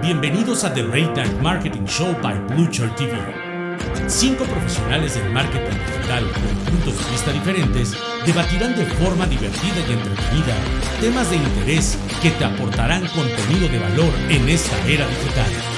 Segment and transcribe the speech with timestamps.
[0.00, 3.12] Bienvenidos a The Night Marketing Show by Blue TV.
[4.06, 9.92] Cinco profesionales del marketing digital con puntos de vista diferentes debatirán de forma divertida y
[9.92, 10.56] entretenida
[11.00, 15.77] temas de interés que te aportarán contenido de valor en esta era digital.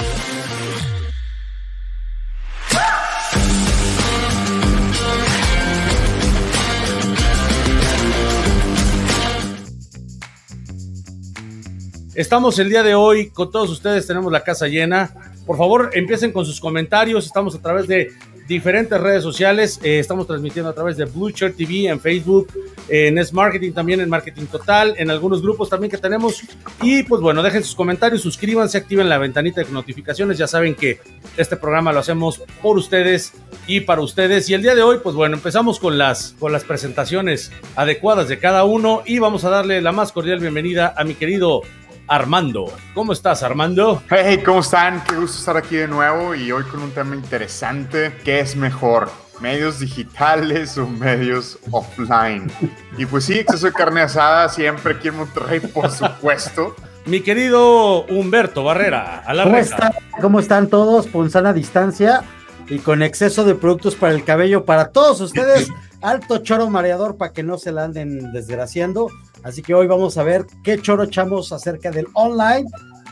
[12.21, 15.11] Estamos el día de hoy con todos ustedes, tenemos la casa llena.
[15.43, 17.25] Por favor, empiecen con sus comentarios.
[17.25, 18.11] Estamos a través de
[18.47, 19.79] diferentes redes sociales.
[19.81, 22.49] Eh, estamos transmitiendo a través de Blue TV en Facebook,
[22.89, 26.43] en S Marketing también, en Marketing Total, en algunos grupos también que tenemos.
[26.83, 30.37] Y pues bueno, dejen sus comentarios, suscríbanse, activen la ventanita de notificaciones.
[30.37, 30.99] Ya saben que
[31.37, 33.33] este programa lo hacemos por ustedes
[33.65, 34.47] y para ustedes.
[34.47, 38.37] Y el día de hoy, pues bueno, empezamos con las, con las presentaciones adecuadas de
[38.37, 41.61] cada uno y vamos a darle la más cordial bienvenida a mi querido
[42.11, 42.69] Armando.
[42.93, 44.03] ¿Cómo estás, Armando?
[44.09, 45.01] Hey, ¿cómo están?
[45.05, 48.13] Qué gusto estar aquí de nuevo y hoy con un tema interesante.
[48.25, 49.09] ¿Qué es mejor?
[49.39, 52.51] ¿Medios digitales o medios offline?
[52.97, 56.75] Y pues sí, exceso de carne asada siempre aquí en Monterrey, por supuesto.
[57.05, 59.93] Mi querido Humberto Barrera, a la ¿Cómo, están?
[60.19, 61.07] ¿Cómo están todos?
[61.07, 62.23] Con sana distancia
[62.67, 65.69] y con exceso de productos para el cabello para todos ustedes.
[66.01, 69.07] Alto choro mareador para que no se la anden desgraciando.
[69.43, 72.67] Así que hoy vamos a ver qué choro echamos acerca del online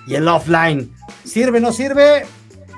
[0.07, 0.93] y el offline.
[1.23, 2.25] ¿Sirve, o no sirve?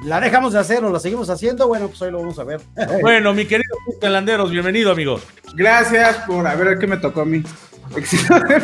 [0.05, 1.67] ¿La dejamos de hacer o la seguimos haciendo?
[1.67, 2.61] Bueno, pues hoy lo vamos a ver.
[3.02, 5.19] Bueno, mi querido Landeros, bienvenido, amigo.
[5.53, 7.43] Gracias por a ver qué me tocó a mí.
[7.95, 8.61] Éxito de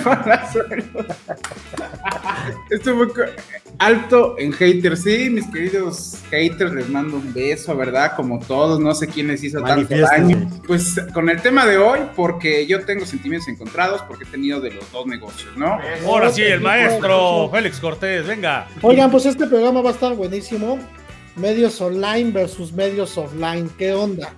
[2.70, 3.36] Esto fue
[3.80, 5.04] alto en haters.
[5.04, 8.14] Sí, mis queridos haters, les mando un beso, ¿verdad?
[8.16, 10.50] Como todos, no sé quién les hizo tanto daño.
[10.66, 14.72] Pues con el tema de hoy, porque yo tengo sentimientos encontrados, porque he tenido de
[14.72, 15.78] los dos negocios, ¿no?
[16.06, 18.68] Ahora sí, el maestro Félix Cortés, venga.
[18.82, 20.80] Oigan, pues este programa va a estar buenísimo.
[21.36, 24.34] Medios online versus medios offline, ¿qué onda?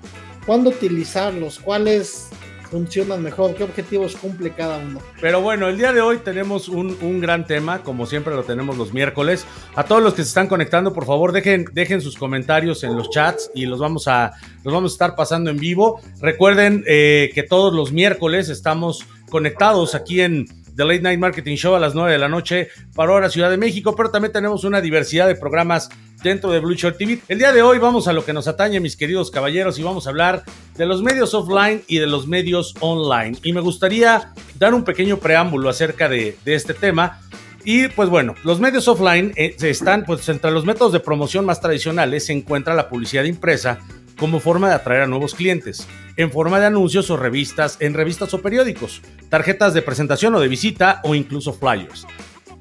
[0.45, 1.59] ¿Cuándo utilizarlos?
[1.59, 2.29] ¿Cuáles
[2.69, 5.01] funcionan mejor, qué objetivos cumple cada uno.
[5.19, 8.93] Pero bueno, el día de hoy tenemos un, gran tema, como siempre lo tenemos los
[8.93, 9.45] miércoles.
[9.75, 13.09] A todos los que se están conectando, por favor, dejen, dejen sus comentarios en los
[13.09, 15.99] chats y los vamos a, los vamos a estar pasando en vivo.
[16.21, 21.75] Recuerden eh, que todos los miércoles estamos conectados aquí en The Late Night Marketing Show
[21.75, 24.79] a las 9 de la noche para hora Ciudad de México, pero también tenemos una
[24.79, 25.89] diversidad de programas
[26.23, 27.19] dentro de Blue Short TV.
[27.27, 30.07] El día de hoy vamos a lo que nos atañe, mis queridos caballeros, y vamos
[30.07, 30.43] a hablar
[30.75, 33.37] de los medios offline y de los medios online.
[33.43, 37.21] Y me gustaría dar un pequeño preámbulo acerca de, este tema.
[37.63, 41.61] Y pues bueno, los medios offline eh, están, pues entre los métodos de promoción más
[41.61, 43.79] tradicionales se encuentra la publicidad impresa
[44.17, 45.87] como forma de atraer a nuevos clientes,
[46.17, 50.49] en forma de anuncios o revistas, en revistas o periódicos, tarjetas de presentación o de
[50.49, 52.05] visita o incluso flyers.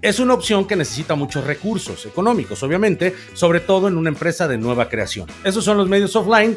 [0.00, 4.56] Es una opción que necesita muchos recursos económicos, obviamente, sobre todo en una empresa de
[4.56, 5.26] nueva creación.
[5.42, 6.56] Esos son los medios offline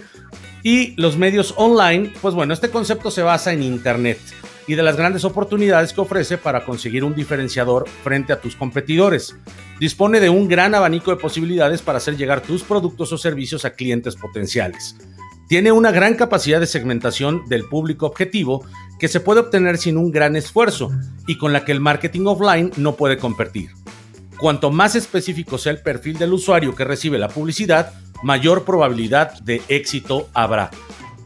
[0.61, 4.19] y los medios online, pues bueno, este concepto se basa en Internet
[4.67, 9.35] y de las grandes oportunidades que ofrece para conseguir un diferenciador frente a tus competidores.
[9.79, 13.73] Dispone de un gran abanico de posibilidades para hacer llegar tus productos o servicios a
[13.73, 14.95] clientes potenciales.
[15.47, 18.63] Tiene una gran capacidad de segmentación del público objetivo
[19.01, 20.91] que se puede obtener sin un gran esfuerzo
[21.25, 23.71] y con la que el marketing offline no puede competir.
[24.37, 29.63] Cuanto más específico sea el perfil del usuario que recibe la publicidad, mayor probabilidad de
[29.69, 30.69] éxito habrá.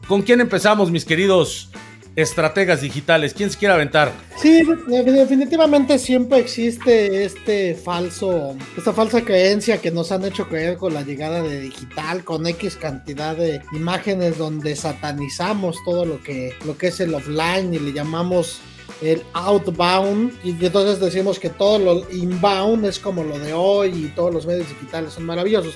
[0.08, 1.70] ¿Con quién empezamos, mis queridos
[2.16, 3.34] estrategas digitales.
[3.34, 4.12] ¿Quién se quiere aventar?
[4.38, 10.94] Sí, definitivamente siempre existe este falso, esta falsa creencia que nos han hecho creer con
[10.94, 16.78] la llegada de digital, con X cantidad de imágenes donde satanizamos todo lo que, lo
[16.78, 18.62] que es el offline y le llamamos
[19.02, 24.08] el outbound y entonces decimos que todo lo inbound es como lo de hoy y
[24.16, 25.74] todos los medios digitales son maravillosos.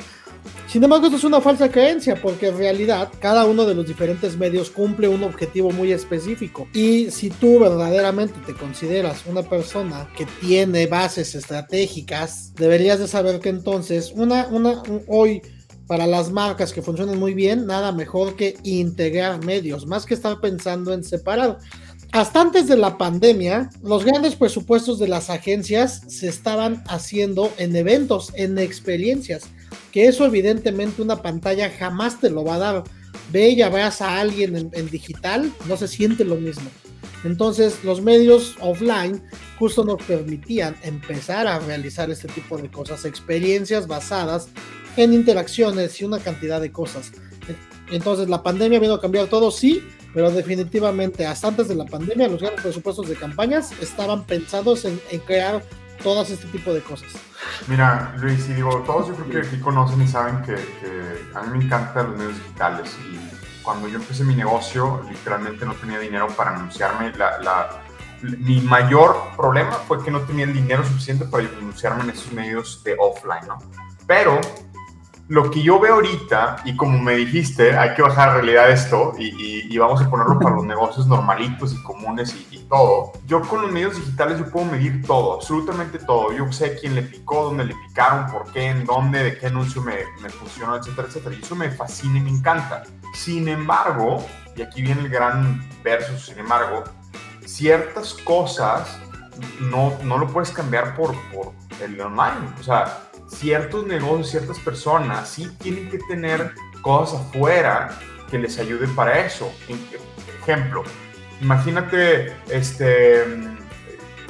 [0.71, 4.37] Sin embargo, esto es una falsa creencia porque en realidad cada uno de los diferentes
[4.37, 6.67] medios cumple un objetivo muy específico.
[6.75, 13.39] Y si tú verdaderamente te consideras una persona que tiene bases estratégicas, deberías de saber
[13.39, 14.47] que entonces una,
[15.07, 15.41] hoy
[15.87, 20.39] para las marcas que funcionan muy bien, nada mejor que integrar medios, más que estar
[20.39, 21.57] pensando en separar.
[22.11, 27.75] Hasta antes de la pandemia, los grandes presupuestos de las agencias se estaban haciendo en
[27.75, 29.49] eventos, en experiencias
[29.91, 32.83] que eso evidentemente una pantalla jamás te lo va a dar.
[33.31, 36.69] Ve y veas a alguien en, digital, no se siente lo mismo.
[37.23, 39.21] Entonces los medios offline
[39.57, 44.47] justo nos permitían empezar a realizar este tipo de cosas, experiencias basadas
[44.95, 47.11] en interacciones y una cantidad de cosas.
[47.91, 49.83] Entonces la pandemia vino a cambiar todo, sí,
[50.13, 54.99] pero definitivamente hasta antes de la pandemia los grandes presupuestos de campañas estaban pensados en,
[55.25, 55.63] crear
[56.03, 57.09] todas este tipo de cosas.
[57.67, 60.55] Mira, Luis, y digo, todos yo creo que aquí conocen y saben que,
[61.35, 65.73] a mí me encantan los medios digitales y cuando yo empecé mi negocio, literalmente no
[65.75, 67.11] tenía dinero para anunciarme.
[67.17, 67.69] La,
[68.21, 72.83] mi mayor problema fue que no tenía el dinero suficiente para anunciarme en esos medios
[72.83, 73.59] de offline, ¿no?
[74.07, 74.41] Pero
[75.29, 79.13] lo que yo veo ahorita, y como me dijiste, hay que bajar a realidad esto
[79.17, 83.13] y, vamos a ponerlo para los negocios normalitos y comunes y, todo.
[83.25, 86.31] Yo con los medios digitales yo puedo medir todo, absolutamente todo.
[86.31, 89.81] Yo sé quién le picó, dónde le picaron, por qué, en dónde, de qué anuncio
[89.81, 91.35] me, me funcionó, etcétera, etcétera.
[91.35, 92.83] Y eso me fascina y me encanta.
[93.13, 94.23] Sin embargo,
[94.55, 96.83] y aquí viene el gran verso, sin embargo,
[97.45, 98.99] ciertas cosas
[99.59, 102.53] no, no lo puedes cambiar por, por el online.
[102.59, 107.97] O sea, ciertos negocios, ciertas personas sí tienen que tener cosas afuera
[108.29, 109.51] que les ayuden para eso.
[110.41, 110.83] Ejemplo,
[111.41, 113.23] imagínate, este,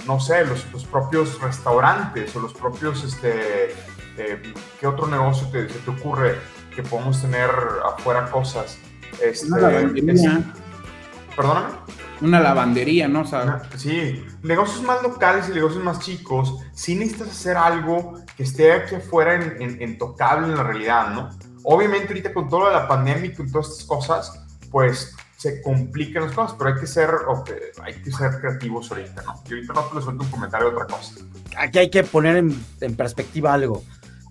[0.06, 3.72] no sé, los, propios restaurantes o los propios, este,
[4.18, 6.36] eh, ¿qué otro negocio te, se te ocurre
[6.76, 7.50] que podemos tener
[7.86, 8.78] afuera cosas?
[9.22, 9.94] Este, Una
[11.36, 11.90] Perdóname
[12.22, 13.24] una lavandería, ¿no?
[13.78, 18.96] sí, negocios más locales y negocios más chicos, sí necesitas hacer algo que esté aquí
[18.96, 21.30] afuera en, en, tocable en la realidad, ¿no?
[21.64, 26.34] Obviamente ahorita con toda la pandemia y con todas estas cosas, pues se complican las
[26.34, 27.10] cosas, pero hay que ser,
[27.82, 29.42] hay que ser creativos ahorita, ¿no?
[29.50, 31.14] Y ahorita no te les suelto un comentario de otra cosa.
[31.58, 33.82] Aquí hay que poner en, en perspectiva algo.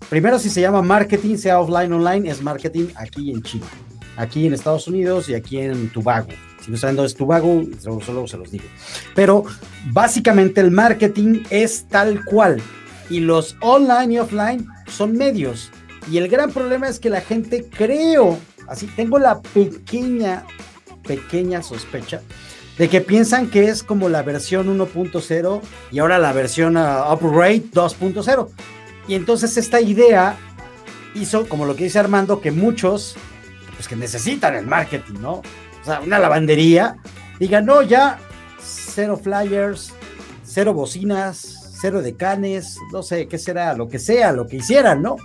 [0.07, 3.65] Primero, si se llama marketing, sea offline, online, es marketing aquí en China,
[4.17, 6.29] aquí en Estados Unidos y aquí en Tobago.
[6.63, 8.65] Si no saben dónde es Tobago, solo, solo se los digo.
[9.15, 9.45] Pero
[9.91, 12.61] básicamente el marketing es tal cual.
[13.09, 15.71] Y los online y offline son medios.
[16.11, 20.45] Y el gran problema es que la gente creo, así tengo la pequeña,
[21.03, 22.21] pequeña sospecha
[22.77, 25.61] de que piensan que es como la versión 1.0
[25.91, 28.49] y ahora la versión uh, upgrade 2.0.
[29.07, 30.37] Y entonces esta idea
[31.13, 33.17] hizo, como lo que dice Armando, que muchos,
[33.75, 35.41] pues que necesitan el marketing, ¿no?
[35.81, 36.97] o sea, una lavandería,
[37.39, 38.19] diga, no, ya
[38.61, 39.93] cero flyers,
[40.43, 45.15] cero bocinas, cero decanes, no sé qué será, lo que sea, lo que hicieran, ¿no?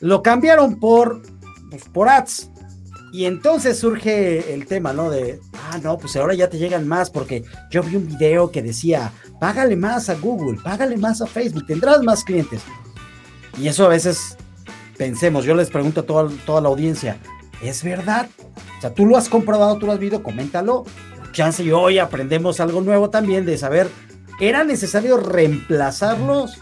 [0.00, 1.22] Lo cambiaron por,
[1.70, 2.50] pues, por ads.
[3.12, 5.10] Y entonces surge el tema, ¿no?
[5.10, 8.62] De, ah, no, pues ahora ya te llegan más porque yo vi un video que
[8.62, 12.62] decía, págale más a Google, págale más a Facebook, tendrás más clientes.
[13.58, 14.36] Y eso a veces
[14.96, 17.18] pensemos, yo les pregunto a toda, toda la audiencia,
[17.62, 18.28] ¿es verdad?
[18.76, 20.84] O sea, tú lo has comprobado, tú lo has visto, coméntalo.
[21.32, 23.88] Chance y hoy aprendemos algo nuevo también de saber,
[24.40, 26.58] ¿era necesario reemplazarlos?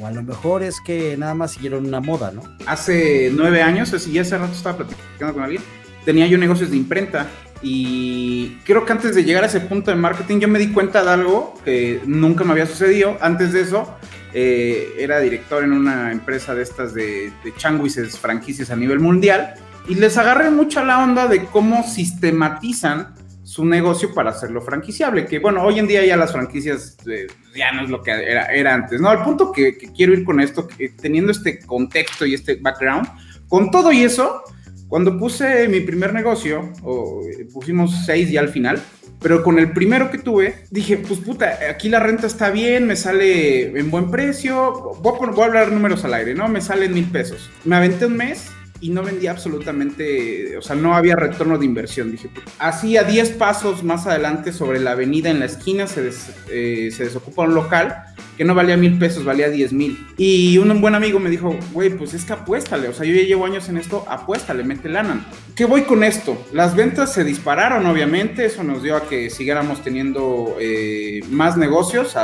[0.00, 2.42] O a lo mejor es que nada más siguieron una moda, ¿no?
[2.66, 5.62] Hace nueve años, así ya hace rato estaba platicando con alguien,
[6.04, 7.26] tenía yo negocios de imprenta
[7.60, 11.02] y creo que antes de llegar a ese punto de marketing yo me di cuenta
[11.02, 13.18] de algo que nunca me había sucedido.
[13.20, 13.96] Antes de eso,
[14.32, 19.54] eh, era director en una empresa de estas de, de changuises franquicias a nivel mundial
[19.88, 23.14] y les agarré mucho la onda de cómo sistematizan
[23.58, 27.26] su negocio para hacerlo franquiciable, que bueno, hoy en día ya las franquicias eh,
[27.56, 29.08] ya no es lo que era, antes, ¿no?
[29.08, 30.68] Al punto que, quiero ir con esto,
[31.02, 33.08] teniendo este contexto y este background,
[33.48, 34.44] con todo y eso,
[34.86, 38.80] cuando puse mi primer negocio, o, eh, pusimos seis ya al final,
[39.20, 42.94] pero con el primero que tuve, dije, pues puta, aquí la renta está bien, me
[42.94, 46.46] sale en buen precio, voy a, voy a hablar números al aire, ¿no?
[46.46, 47.50] Me salen mil pesos.
[47.64, 52.10] Me aventé un mes y no vendía absolutamente, o sea, no había retorno de inversión.
[52.10, 56.10] Dije, así a 10 pasos más adelante sobre la avenida en la esquina se,
[56.50, 58.04] eh, se desocupa un local
[58.38, 60.06] que no valía mil pesos, valía 10 mil.
[60.16, 63.22] Y un buen amigo me dijo, güey, pues es que apuéstale, o sea, yo ya
[63.22, 65.26] llevo años en esto, apuéstale, mete lana.
[65.56, 66.40] ¿Qué voy con esto?
[66.52, 72.14] Las ventas se dispararon, obviamente, eso nos dio a que siguiéramos teniendo eh, más negocios,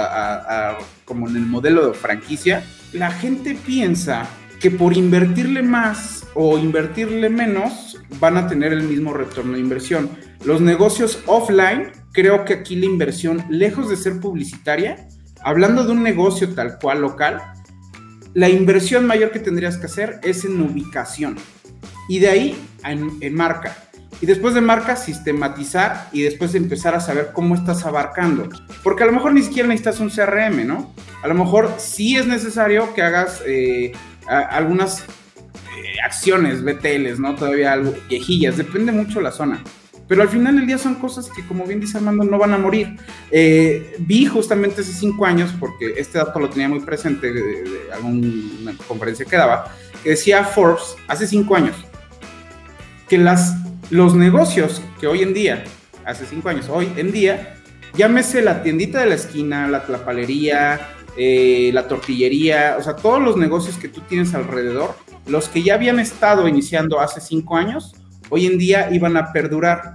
[1.05, 2.65] como en el modelo de franquicia.
[2.93, 4.29] La gente piensa
[4.64, 10.09] que por invertirle más o invertirle menos van a tener el mismo retorno de inversión.
[10.42, 15.06] Los negocios offline, creo que aquí la inversión, lejos de ser publicitaria,
[15.42, 17.42] hablando de un negocio tal cual local,
[18.33, 21.37] la inversión mayor que tendrías que hacer es en ubicación.
[22.09, 23.76] Y de ahí en, marca.
[24.23, 28.49] Y después de marca, sistematizar y después empezar a saber cómo estás abarcando.
[28.83, 30.94] Porque a lo mejor ni siquiera necesitas un CRM, ¿no?
[31.23, 33.92] A lo mejor sí es necesario que hagas eh,
[34.28, 37.35] algunas eh, acciones, BTLs, ¿no?
[37.35, 39.62] Todavía algo, viejillas, depende mucho la zona.
[40.07, 42.59] Pero al final del día son cosas que, como bien dice Armando, no van a
[42.59, 42.97] morir.
[43.31, 48.76] Eh, vi justamente hace cinco años, porque este dato lo tenía muy presente de, alguna
[48.87, 51.76] conferencia que daba, que decía Forbes hace cinco años
[53.09, 53.19] que
[53.90, 55.64] los negocios que hoy en día
[56.04, 56.69] hace cinco años.
[56.69, 57.57] Hoy en día,
[57.95, 63.37] llámese la tiendita de la esquina, la tlapalería, eh, la tortillería, o sea, todos los
[63.37, 64.94] negocios que tú tienes alrededor,
[65.26, 67.94] los que ya habían estado iniciando hace cinco años,
[68.30, 69.94] hoy en día iban a perdurar.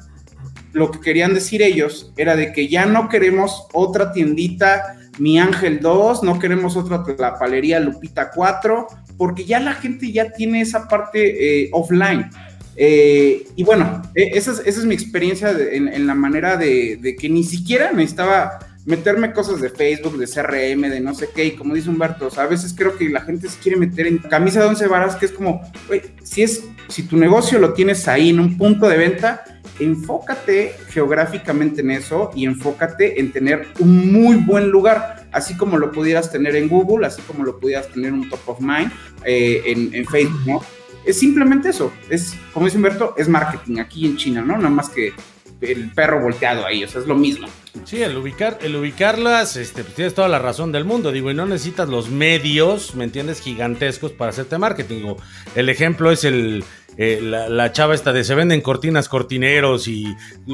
[0.71, 5.81] Lo que querían decir ellos era de que ya no queremos otra tiendita Mi Ángel
[5.81, 10.87] 2, no queremos otra la palería Lupita 4, porque ya la gente ya tiene esa
[10.87, 12.29] parte eh, offline.
[12.77, 17.43] Eh, y bueno, e, esa es, mi experiencia en, la manera de, de, que ni
[17.43, 18.59] siquiera necesitaba
[18.89, 22.31] meterme cosas de Facebook, de CRM, de no sé qué, y como dice Humberto, o
[22.31, 25.15] sea, a veces creo que la gente se quiere meter en camisa de once varas,
[25.15, 28.89] que es como, güey, si es, si tu negocio lo tienes ahí en un punto
[28.89, 29.43] de venta,
[29.79, 35.91] enfócate geográficamente en eso y enfócate en tener un muy buen lugar, así como lo
[35.91, 38.91] pudieras tener en Google, así como lo pudieras tener un top of mind
[39.23, 40.61] eh, en, en Facebook, ¿no?
[41.05, 44.57] Es simplemente eso, es, como dice Humberto, es marketing aquí en China, ¿no?
[44.57, 45.13] Nada más que
[45.61, 47.47] el perro volteado ahí, o sea, es lo mismo.
[47.83, 51.33] Sí, el ubicar, el ubicarlas, este, pues tienes toda la razón del mundo, digo, y
[51.33, 53.41] no necesitas los medios, ¿me entiendes?
[53.41, 54.95] Gigantescos para hacerte marketing.
[54.97, 55.17] Digo,
[55.55, 56.63] el ejemplo es el,
[56.97, 60.05] eh, la, chava esta de se venden cortinas, cortineros y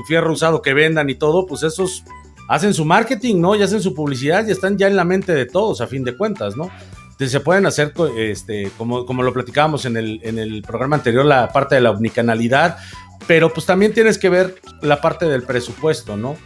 [0.08, 2.04] fierro usado que vendan y todo, pues esos
[2.48, 3.56] hacen su marketing, ¿no?
[3.56, 6.16] Y hacen su publicidad y están ya en la mente de todos, a fin de
[6.16, 6.70] cuentas, ¿no?
[7.16, 11.24] Entonces, se pueden hacer, este, como, como lo platicábamos en el, en el programa anterior,
[11.24, 12.76] la parte de la omnicanalidad,
[13.27, 16.38] pero pues también tienes que ver la parte del presupuesto, ¿no?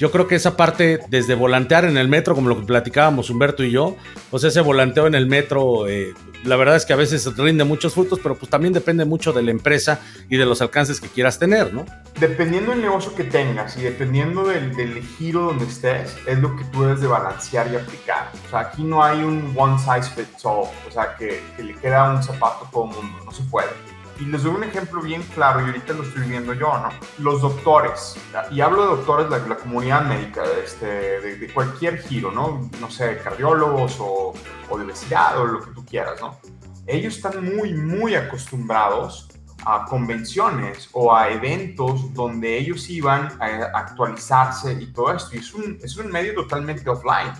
[0.00, 3.62] Yo creo que esa parte, desde volantear en el metro, como lo que platicábamos Humberto
[3.64, 3.96] y yo,
[4.30, 7.92] pues ese volanteo en el metro, eh, la verdad es que a veces rinde muchos
[7.92, 10.00] frutos, pero pues también depende mucho de la empresa
[10.30, 11.84] y de los alcances que quieras tener, ¿no?
[12.18, 16.64] Dependiendo del negocio que tengas y dependiendo del, del giro donde estés, es lo que
[16.64, 18.30] tú debes de balancear y aplicar.
[18.46, 21.74] O sea, aquí no hay un one size fits all, o sea, que, que le
[21.74, 23.68] queda un zapato a todo mundo, no se puede.
[24.20, 26.90] Y les doy un ejemplo bien claro, y ahorita lo estoy viendo yo, ¿no?
[27.18, 28.16] Los doctores,
[28.50, 32.68] y hablo de doctores de la comunidad médica, este, de, de, cualquier giro, ¿no?
[32.80, 34.34] No sé, cardiólogos o,
[34.68, 36.38] o de obesidad o lo que tú quieras, ¿no?
[36.86, 39.28] Ellos están muy, muy acostumbrados
[39.64, 45.34] a convenciones o a eventos donde ellos iban a actualizarse y todo esto.
[45.34, 47.32] Y es un, es un medio totalmente offline.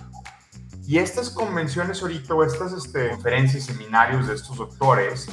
[0.87, 5.27] Y estas convenciones ahorita o estas este, conferencias, seminarios de estos doctores,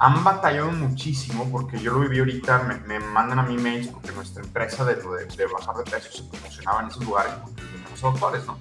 [0.00, 4.10] han batallado muchísimo porque yo lo viví ahorita, me, me mandan a mí mails porque
[4.12, 8.00] nuestra empresa de, de, de bajar de peso se promocionaba en esos lugares porque los
[8.00, 8.56] doctores, ¿no?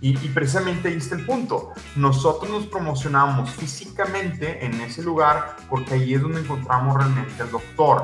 [0.00, 1.72] Y, y, precisamente ahí está el punto.
[1.96, 8.02] Nosotros nos promocionamos físicamente en ese lugar porque ahí es donde encontramos realmente al doctor.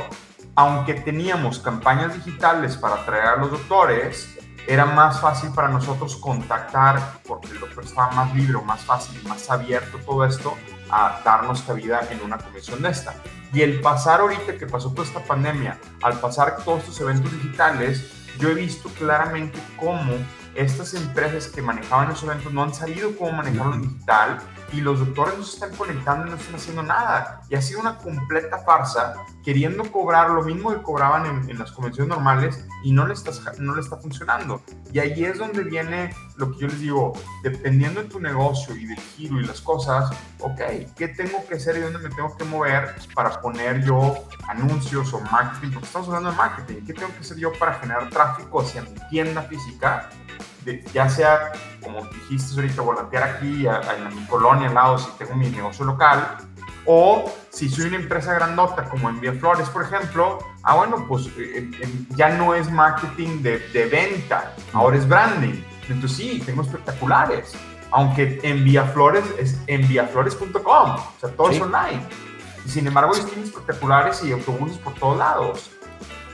[0.56, 7.20] Aunque teníamos campañas digitales para atraer a los doctores, era más fácil para nosotros contactar,
[7.26, 10.54] porque el doctor estaba más libre, más fácil, más abierto todo esto,
[10.90, 13.14] a darnos cabida en una convención de esta.
[13.52, 18.10] Y el pasar ahorita que pasó toda esta pandemia, al pasar todos estos eventos digitales,
[18.38, 20.14] yo he visto claramente cómo
[20.54, 24.38] estas empresas que manejaban esos eventos no han sabido cómo manejarlo digital
[24.72, 27.42] y los doctores no se están conectando y no están haciendo nada.
[27.48, 31.72] Y ha sido una completa farsa, queriendo cobrar lo mismo que cobraban en, en las
[31.72, 34.62] convenciones normales y no le, está, no le está funcionando.
[34.92, 38.86] Y ahí es donde viene lo que yo les digo, dependiendo de tu negocio y
[38.86, 40.60] del giro y las cosas, ok,
[40.96, 45.20] ¿qué tengo que hacer y dónde me tengo que mover para poner yo anuncios o
[45.20, 45.72] marketing?
[45.72, 48.94] Porque estamos hablando de marketing, ¿qué tengo que hacer yo para generar tráfico hacia mi
[49.10, 50.08] tienda física?
[50.64, 51.52] De, ya sea,
[51.82, 55.48] como dijiste ahorita, volantear aquí a, a, en mi colonia al lado si tengo mi
[55.48, 56.38] negocio local,
[56.84, 61.70] o si soy una empresa grandota como Envía Flores, por ejemplo, ah, bueno, pues eh,
[61.80, 65.62] eh, ya no es marketing de, de, venta, ahora es branding.
[65.88, 67.52] Entonces sí, tengo espectaculares.
[67.90, 71.56] Aunque Envía Flores es enviaflores.com, o sea, todo sí.
[71.56, 72.02] es online.
[72.66, 75.70] Sin embargo, ellos tienen espectaculares y autobuses por todos lados.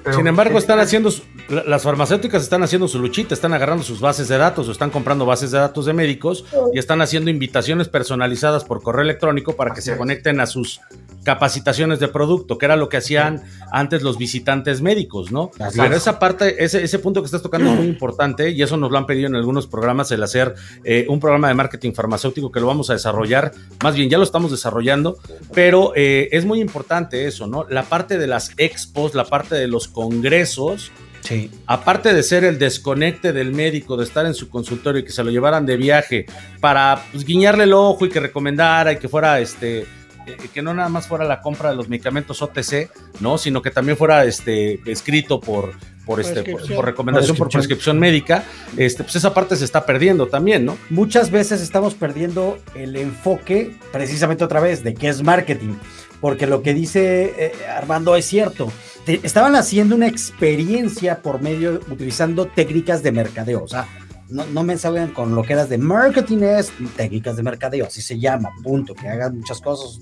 [0.05, 1.11] Pero, Sin embargo, están haciendo,
[1.49, 5.25] las farmacéuticas están haciendo su luchita, están agarrando sus bases de datos o están comprando
[5.25, 9.81] bases de datos de médicos y están haciendo invitaciones personalizadas por correo electrónico para que
[9.81, 10.81] se conecten a sus
[11.25, 15.51] capacitaciones de producto, que era lo que hacían antes los visitantes médicos, ¿no?
[15.59, 16.03] Pero es.
[16.03, 18.99] esa parte, ese, ese, punto que estás tocando es muy importante y eso nos lo
[18.99, 22.67] han pedido en algunos programas, el hacer eh, un programa de marketing farmacéutico que lo
[22.67, 23.53] vamos a desarrollar,
[23.83, 25.19] más bien ya lo estamos desarrollando,
[25.53, 27.67] pero eh, es muy importante eso, ¿no?
[27.69, 31.51] La parte de las expos, la parte de los congresos, Sí.
[31.67, 35.23] Aparte de ser el desconecte del médico, de estar en su consultorio y que se
[35.23, 36.27] lo llevaran de viaje
[36.61, 39.87] para pues, guiñarle el ojo y que recomendara y que fuera este.
[40.27, 43.39] Eh, que no nada más fuera la compra de los medicamentos OTC, ¿no?
[43.39, 45.73] Sino que también fuera este, escrito por,
[46.09, 48.43] por, este, por, por recomendación, por prescripción médica,
[48.77, 50.79] este, pues esa parte se está perdiendo también, ¿no?
[50.89, 55.75] Muchas veces estamos perdiendo el enfoque, precisamente otra vez, de qué es marketing,
[56.21, 58.73] porque lo que dice eh, Armando es cierto
[59.09, 63.65] estaban haciendo una experiencia por medio, utilizando técnicas de mercadeo.
[63.65, 63.87] O sea,
[64.31, 68.03] no, no me saben con lo que eras de marketing, es técnicas de mercadeo, así
[68.03, 68.95] se llama, punto.
[68.95, 70.01] Que hagas muchas cosas,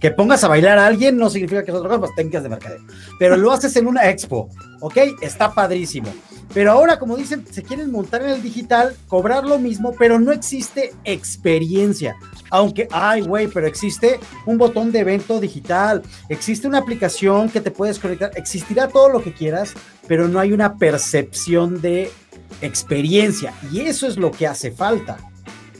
[0.00, 2.48] que pongas a bailar a alguien no significa que es otra cosa, pues técnicas de
[2.48, 2.80] mercadeo.
[3.18, 4.48] Pero lo haces en una expo,
[4.80, 4.96] ¿ok?
[5.20, 6.12] Está padrísimo.
[6.54, 10.32] Pero ahora, como dicen, se quieren montar en el digital, cobrar lo mismo, pero no
[10.32, 12.16] existe experiencia.
[12.50, 17.72] Aunque, ay, güey, pero existe un botón de evento digital, existe una aplicación que te
[17.72, 19.74] puedes conectar, existirá todo lo que quieras,
[20.06, 22.10] pero no hay una percepción de
[22.60, 23.52] experiencia.
[23.72, 25.18] Y eso es lo que hace falta.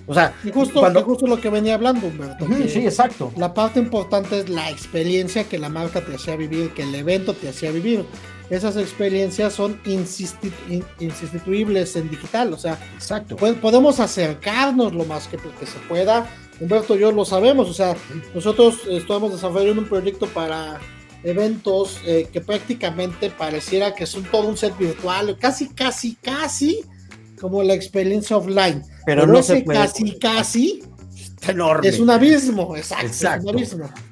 [0.06, 1.02] O sea, justo, cuando...
[1.02, 2.46] justo lo que venía hablando, Humberto.
[2.68, 3.32] sí, exacto.
[3.36, 7.34] La parte importante es la experiencia que la marca te hacía vivir, que el evento
[7.34, 8.06] te hacía vivir.
[8.48, 13.34] Esas experiencias son insustituibles en digital, o sea, exacto.
[13.34, 16.30] podemos acercarnos lo más que, que se pueda.
[16.60, 17.96] Humberto y yo lo sabemos, o sea,
[18.34, 20.78] nosotros estamos desarrollando un proyecto para
[21.26, 26.84] eventos eh, que prácticamente pareciera que son todo un set virtual, casi, casi, casi
[27.40, 28.82] como la experiencia offline.
[29.04, 30.82] Pero, no se casi, casi
[31.14, 31.88] es enorme.
[31.88, 33.52] Es un abismo, exacto.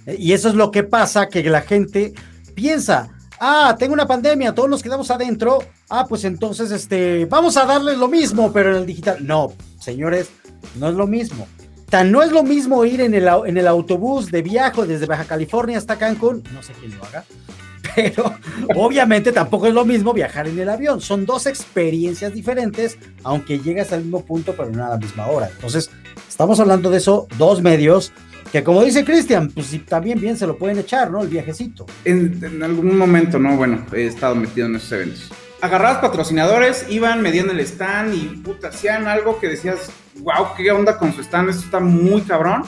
[0.06, 2.12] Y eso es lo que pasa, que la gente
[2.54, 3.09] piensa,
[3.40, 5.59] ah, tengo una pandemia, todos nos quedamos adentro,
[5.90, 9.25] ah, pues entonces, este, vamos a darles lo mismo, pero en el digital.
[9.25, 10.30] No, señores,
[10.78, 11.47] no es lo mismo
[12.05, 15.79] no es lo mismo ir en el, en el autobús de viaje desde Baja California
[15.79, 17.25] hasta Cancún, no sé quién lo haga,
[17.95, 18.35] pero
[18.75, 21.00] obviamente tampoco es lo mismo viajar en el avión.
[21.00, 25.49] Son dos experiencias diferentes, aunque llegas al mismo punto, pero no a la misma hora.
[25.55, 25.91] Entonces,
[26.29, 28.12] estamos hablando de eso, dos medios
[28.50, 31.23] que como dice Cristian, pues también bien se lo pueden echar, ¿no?
[31.23, 31.87] El viajecito.
[32.05, 33.57] En, algún momento, ¿no?
[33.57, 38.69] Bueno, he estado metido en esos eventos agarrabas patrocinadores, iban, medían el stand y puta,
[38.69, 42.64] hacían algo que decías, wow, qué onda con su stand, esto está muy cabrón.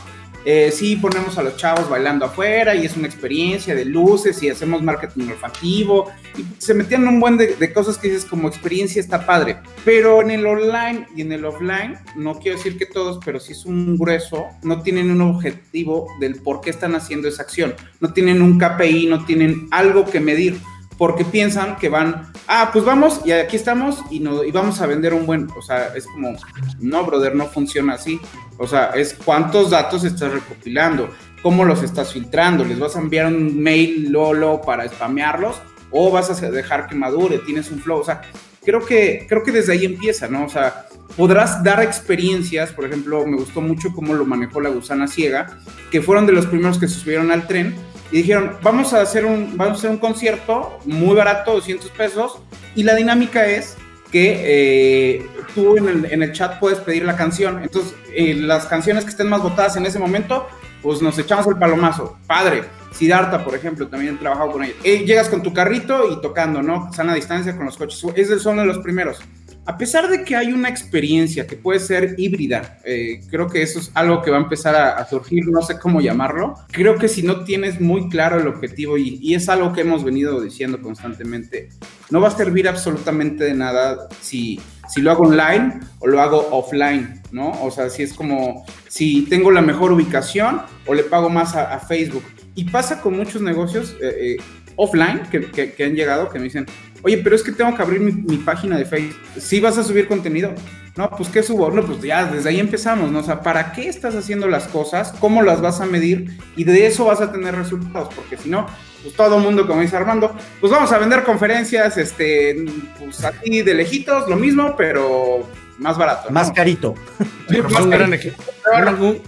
[0.48, 4.48] Eh, sí, ponemos a los chavos bailando afuera y es una experiencia de luces y
[4.48, 6.12] hacemos marketing olfativo.
[6.38, 9.56] Y se metían un buen de, cosas que dices como experiencia está padre.
[9.84, 13.54] Pero en el online y en el offline, no quiero decir que todos, pero sí
[13.54, 17.74] es un grueso, no tienen un objetivo del por qué están haciendo esa acción.
[17.98, 20.60] No tienen un KPI, no tienen algo que medir
[20.98, 24.86] porque piensan que van, ah, pues vamos y aquí estamos y, no, y vamos a
[24.86, 26.36] vender un buen, o sea, es como,
[26.80, 28.20] no, brother, no funciona así.
[28.58, 31.10] O sea, es cuántos datos estás recopilando,
[31.42, 35.56] cómo los estás filtrando, les vas a enviar un mail Lolo para spamearlos
[35.90, 38.22] o vas a dejar que madure, tienes un flow, o sea,
[38.64, 40.44] creo que, creo que desde ahí empieza, ¿no?
[40.44, 45.06] O sea, podrás dar experiencias, por ejemplo, me gustó mucho cómo lo manejó la gusana
[45.06, 45.58] ciega,
[45.90, 47.74] que fueron de los primeros que se subieron al tren
[48.10, 52.38] y dijeron, vamos a hacer un, vamos a hacer un concierto muy barato, 200 pesos,
[52.74, 53.76] y la dinámica es
[54.12, 58.66] que eh, tú en el, en el, chat puedes pedir la canción, entonces eh, las
[58.66, 60.46] canciones que estén más votadas en ese momento,
[60.82, 62.64] pues nos echamos el palomazo, padre.
[62.92, 64.72] Siddhartha, por ejemplo, también he trabajado con ella.
[64.82, 66.90] Eh, llegas con tu carrito y tocando, ¿no?
[66.94, 68.02] Sana distancia con los coches.
[68.14, 69.18] Es el son de los primeros
[69.66, 73.80] a pesar de que hay una experiencia que puede ser híbrida, eh, creo que eso
[73.80, 77.22] es algo que va a empezar a, surgir, no sé cómo llamarlo, creo que si
[77.24, 81.68] no tienes muy claro el objetivo y, es algo que hemos venido diciendo constantemente,
[82.10, 86.48] no va a servir absolutamente de nada si, si lo hago online o lo hago
[86.52, 87.50] offline, ¿no?
[87.62, 91.78] O sea, si es como, si tengo la mejor ubicación o le pago más a,
[91.80, 92.24] Facebook.
[92.54, 94.42] Y pasa con muchos negocios eh, eh,
[94.76, 96.66] offline que, que han llegado que me dicen,
[97.06, 99.16] Oye, pero es que tengo que abrir mi, página de Facebook.
[99.38, 100.52] ¿Sí vas a subir contenido?
[100.96, 101.70] No, pues ¿qué subo?
[101.70, 103.20] No, pues ya desde ahí empezamos, ¿no?
[103.20, 105.14] O sea, ¿para qué estás haciendo las cosas?
[105.20, 106.36] ¿Cómo las vas a medir?
[106.56, 108.66] Y de eso vas a tener resultados, porque si no,
[109.04, 112.64] pues todo mundo, como dice Armando, pues vamos a vender conferencias, este,
[112.98, 116.28] pues aquí de lejitos, lo mismo, pero más barato.
[116.30, 116.96] Más carito.
[117.48, 118.10] un, gran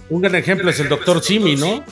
[0.09, 1.85] un, gran ejemplo es el doctor Simi, ¿no?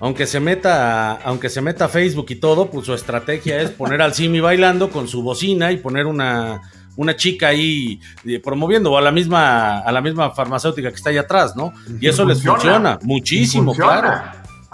[0.00, 4.14] Aunque se meta, aunque se meta Facebook y todo, pues su estrategia es poner al
[4.14, 6.62] Simi bailando con su bocina y poner una,
[6.96, 11.18] una chica ahí eh, promoviendo a la misma a la misma farmacéutica que está ahí
[11.18, 11.72] atrás, ¿no?
[12.00, 14.22] Y, eso les funciona muchísimo, claro.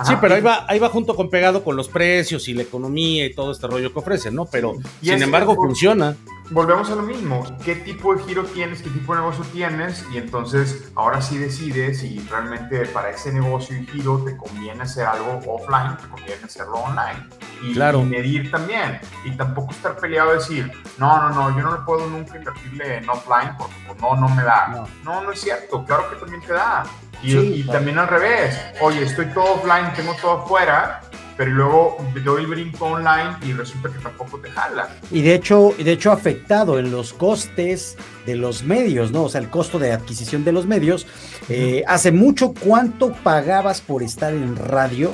[0.05, 3.27] sí, pero ahí va, ahí va junto con pegado con los precios y la economía
[3.27, 4.47] y todo este rollo que ofrecen, ¿no?
[4.47, 6.17] Pero sin embargo funciona
[6.51, 10.19] volvemos a lo mismo, qué tipo de giro tienes, qué tipo de negocio tienes y
[10.19, 15.41] entonces ahora sí decides si realmente para ese negocio y giro te conviene hacer algo
[15.47, 17.27] offline, te conviene hacerlo online.
[17.63, 18.03] Y, claro.
[18.03, 19.01] medir también.
[19.25, 22.99] Y tampoco estar peleado a decir, no, no, no, yo no le puedo nunca invertirle
[22.99, 24.87] en offline porque pues, no, no me da.
[25.05, 25.23] No.
[25.23, 26.85] no, es cierto, claro que también te da.
[27.23, 31.01] Y, y también al revés, oye, estoy todo offline, tengo todo afuera,
[31.37, 34.89] pero luego doy el brinco online y resulta que tampoco te jala.
[35.11, 39.25] Y de hecho, de hecho afectado en los costes de los medios, ¿no?
[39.25, 41.07] O sea, el costo de adquisición de los medios.
[41.49, 45.13] Eh, hace mucho, ¿cuánto pagabas por estar en radio?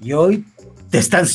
[0.00, 0.44] Y hoy
[0.90, 1.26] te están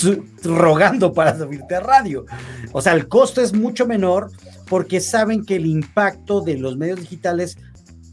[0.44, 2.26] rogando para subirte a radio.
[2.72, 4.32] O sea, el costo es mucho menor
[4.68, 7.58] porque saben que el impacto de los medios digitales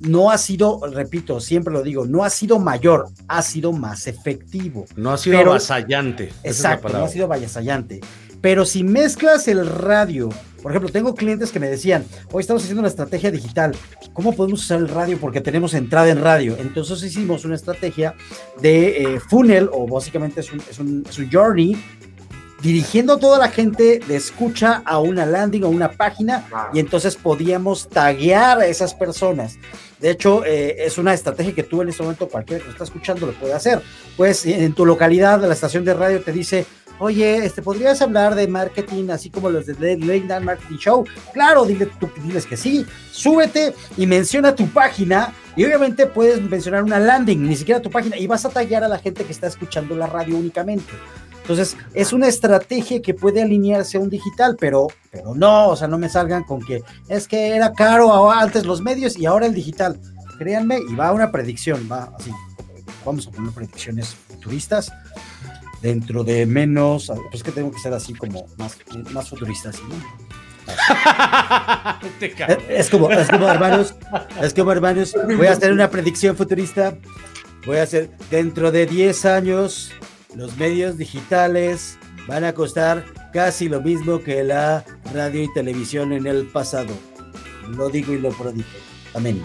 [0.00, 4.86] no ha sido, repito, siempre lo digo, no ha sido mayor, ha sido más efectivo.
[4.96, 6.32] No ha sido avasallante.
[6.42, 8.00] Exacto, no ha sido avasallante.
[8.40, 10.30] Pero si mezclas el radio,
[10.62, 13.76] por ejemplo, tengo clientes que me decían, hoy estamos haciendo una estrategia digital,
[14.14, 15.18] ¿cómo podemos usar el radio?
[15.18, 16.56] Porque tenemos entrada en radio.
[16.58, 18.14] Entonces hicimos una estrategia
[18.62, 21.76] de eh, funnel, o básicamente es un, es un, es un journey,
[22.62, 27.16] dirigiendo a toda la gente de escucha a una landing o una página y entonces
[27.16, 29.58] podíamos taguear a esas personas.
[30.00, 32.84] De hecho, eh, es una estrategia que tú en este momento, cualquiera que lo está
[32.84, 33.82] escuchando, lo puede hacer.
[34.16, 36.66] Pues en tu localidad, la estación de radio te dice,
[37.00, 41.04] oye, este, ¿podrías hablar de marketing así como los de Late Marketing Show?
[41.32, 46.84] Claro, dile, tú, diles que sí, súbete y menciona tu página y obviamente puedes mencionar
[46.84, 49.46] una landing, ni siquiera tu página, y vas a tallar a la gente que está
[49.46, 50.92] escuchando la radio únicamente.
[51.42, 55.88] Entonces, es una estrategia que puede alinearse a un digital, pero, pero no, o sea,
[55.88, 59.55] no me salgan con que es que era caro antes los medios y ahora el
[59.55, 60.00] digital.
[60.38, 62.31] Créanme, y va una predicción, va así.
[63.05, 64.92] Vamos a poner predicciones futuristas
[65.83, 68.76] dentro de menos, pues que tengo que ser así como más,
[69.12, 70.31] más futurista, ¿no?
[72.68, 73.94] es, como, es como hermanos,
[74.40, 76.96] es como hermanos, voy a hacer una predicción futurista,
[77.66, 79.90] voy a hacer, dentro de 10 años,
[80.34, 86.26] los medios digitales van a costar casi lo mismo que la radio y televisión en
[86.26, 86.94] el pasado.
[87.76, 88.66] Lo digo y lo prodigo.
[89.14, 89.42] Amén.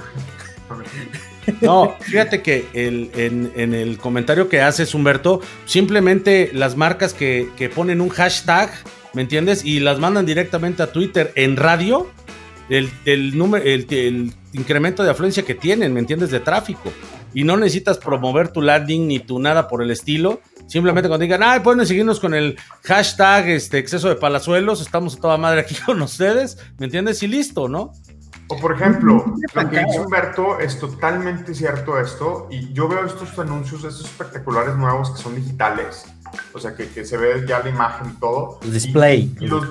[1.62, 8.10] No, fíjate que en, el comentario que haces, Humberto, simplemente las marcas que, ponen un
[8.10, 8.72] hashtag,
[9.14, 9.64] ¿me entiendes?
[9.64, 12.10] Y las mandan directamente a Twitter en radio,
[12.70, 16.32] el, número, el, incremento de afluencia que tienen, ¿me entiendes?
[16.32, 16.92] De tráfico.
[17.36, 20.40] Y no necesitas promover tu landing ni tu nada por el estilo.
[20.68, 25.20] Simplemente cuando digan, ah, pueden seguirnos con el hashtag este, exceso de palazuelos, estamos a
[25.20, 27.22] toda madre aquí con ustedes, ¿me entiendes?
[27.22, 27.92] Y listo, ¿no?
[28.48, 33.38] O por ejemplo, lo que dice Humberto es totalmente cierto esto, y yo veo estos
[33.40, 36.06] anuncios, estos espectaculares nuevos que son digitales,
[36.54, 38.60] o sea, que, que se ve ya la imagen y todo.
[38.62, 39.36] El display.
[39.40, 39.68] Y, los,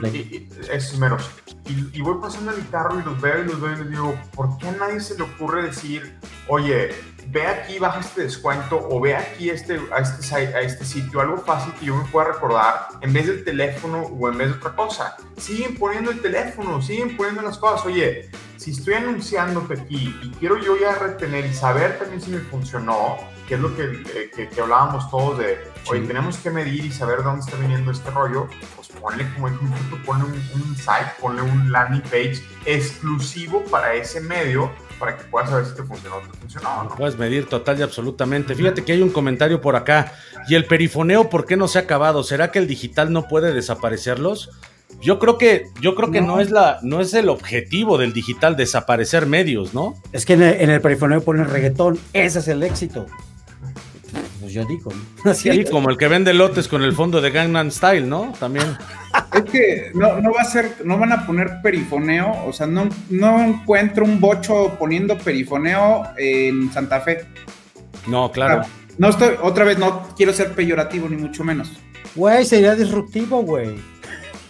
[0.72, 1.30] esos meros.
[1.68, 4.14] Y, y, voy pasando el carro y los veo y los veo y les digo,
[4.34, 6.90] ¿por qué a nadie se le ocurre decir, oye,
[7.28, 11.38] ve aquí, baja este descuento o ve aquí este, a, este, a este sitio, algo
[11.38, 14.74] fácil que yo me pueda recordar en vez del teléfono o en vez de otra
[14.74, 15.16] cosa.
[15.36, 17.84] Siguen poniendo el teléfono, siguen poniendo las cosas.
[17.86, 22.38] Oye, si estoy anunciándote aquí y quiero yo ya retener y saber también si me
[22.38, 26.90] funcionó, que es lo que, eh, que, hablábamos todos de, oye, tenemos que medir y
[26.90, 31.42] saber dónde está viniendo este rollo, pues ponle como ejemplo, ponle un, un site, ponle
[31.42, 36.20] un landing page exclusivo para ese medio para que puedas saber si te funcionó o
[36.20, 36.84] te funcionó.
[36.84, 36.96] ¿no?
[36.96, 38.54] Puedes medir total y absolutamente.
[38.54, 40.12] Fíjate que hay un comentario por acá.
[40.48, 42.22] ¿Y el perifoneo por qué no se ha acabado?
[42.22, 44.50] ¿Será que el digital no puede desaparecerlos?
[45.00, 46.40] Yo creo que, yo creo que no.
[46.40, 49.96] es la, no es el objetivo del digital desaparecer medios, ¿no?
[50.12, 53.06] Es que en el, en el perifoneo ponen reggaetón, ese es el éxito.
[54.44, 54.92] Pues yo digo,
[55.24, 55.34] ¿no?
[55.34, 58.34] Sí, como el que vende lotes con el fondo de Gangnam Style, ¿no?
[58.38, 58.76] También.
[59.32, 62.90] Es que no, no va a ser, no van a poner perifoneo, o sea, no,
[63.08, 67.24] no encuentro un bocho poniendo perifoneo en Santa Fe.
[68.06, 68.66] No, claro.
[68.98, 71.72] no estoy, otra vez, no quiero ser peyorativo ni mucho menos.
[72.14, 73.76] Güey, sería disruptivo, güey.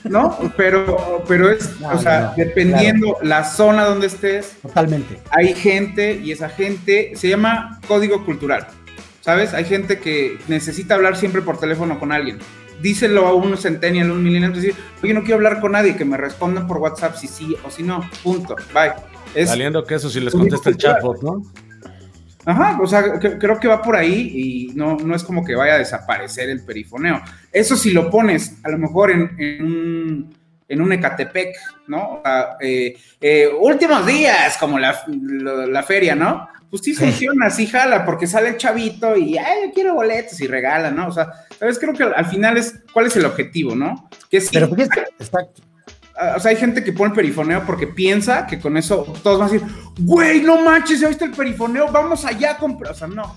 [0.02, 0.36] ¿no?
[0.56, 4.56] Pero, pero es, o sea, dependiendo la zona donde estés.
[4.60, 5.20] Totalmente.
[5.30, 8.66] Hay gente y esa gente se llama código cultural.
[9.24, 9.54] ¿Sabes?
[9.54, 12.38] Hay gente que necesita hablar siempre por teléfono con alguien
[12.82, 16.18] díselo a un centennial, un millennial, decir, oye, no quiero hablar con nadie, que me
[16.18, 18.92] respondan por WhatsApp si sí o si no, punto, bye.
[19.34, 21.42] Es, Saliendo que eso si les contesta el chatbot, ¿no?
[22.44, 25.74] Ajá, o sea, creo que va por ahí y no, no es como que vaya
[25.74, 27.22] a desaparecer el perifoneo.
[27.50, 30.34] Eso si lo pones a lo mejor en, en un
[30.68, 31.56] en un Ecatepec,
[31.88, 32.22] ¿no?
[32.60, 36.48] Eh, eh, últimos días, como la, la, feria, ¿no?
[36.74, 40.48] Pues sí funciona, sí jala, porque sale el chavito y, ay, yo quiero boletos y
[40.48, 41.06] regala, ¿no?
[41.06, 41.78] O sea, ¿sabes?
[41.78, 44.08] Creo que al final es, ¿cuál es el objetivo, no?
[44.28, 45.62] Que sí, Pero, exacto.
[46.36, 49.50] O sea, hay gente que pone el perifoneo porque piensa que con eso todos van
[49.50, 49.68] a decir,
[50.00, 51.92] güey, no manches, ¿ya viste el perifoneo?
[51.92, 52.90] Vamos allá a comprar.
[52.90, 53.36] O sea, no.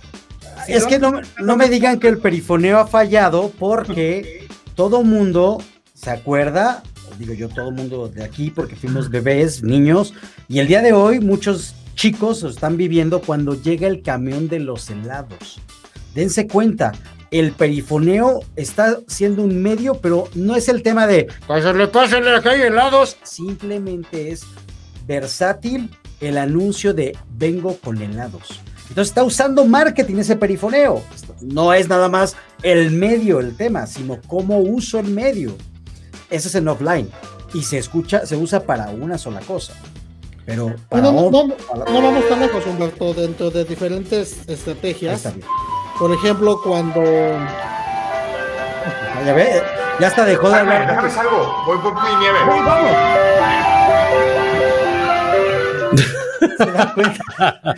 [0.68, 5.62] Es que no, no me digan que el perifoneo ha fallado porque todo mundo
[5.94, 6.82] se acuerda
[7.18, 10.14] digo yo, todo el mundo de aquí, porque fuimos bebés, niños,
[10.48, 14.90] y el día de hoy muchos chicos están viviendo cuando llega el camión de los
[14.90, 15.60] helados.
[16.14, 16.94] Dense cuenta,
[17.32, 22.52] el perifoneo está siendo un medio, pero no es el tema de pásale, pásale, acá
[22.52, 23.18] hay helados.
[23.24, 24.46] Simplemente es
[25.08, 25.90] versátil
[26.22, 28.62] el anuncio de vengo con helados.
[28.90, 31.04] Entonces está usando marketing ese perifoneo.
[31.42, 35.58] No es nada más el medio el tema, sino cómo uso el medio.
[36.30, 37.10] Ese es el offline.
[37.56, 39.74] Y se escucha, se usa para una sola cosa.
[40.48, 41.32] Pero no, no,
[42.02, 45.28] vamos tan lejos, Humberto, dentro de diferentes estrategias.
[46.00, 47.04] Por ejemplo, cuando.
[49.26, 49.62] Ya ve,
[50.00, 50.88] ya está dejó de hablar.
[50.88, 52.40] Déjame algo, voy por mi nieve.
[52.48, 52.92] vamos.
[56.58, 57.70] Se da cuenta.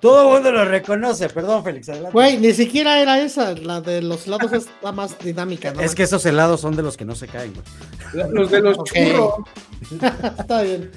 [0.00, 1.28] Todo el mundo lo reconoce.
[1.28, 1.88] Perdón, Félix.
[1.90, 2.12] Adelante.
[2.12, 3.52] Güey, ni siquiera era esa.
[3.52, 5.72] La de los helados es la más dinámica.
[5.72, 5.80] ¿no?
[5.80, 8.32] Es que esos helados son de los que no se caen, güey.
[8.32, 9.34] Los de los churros.
[10.38, 10.90] Está bien.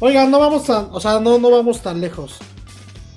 [0.00, 2.38] Oigan, no vamos tan, o sea, no, no vamos tan lejos.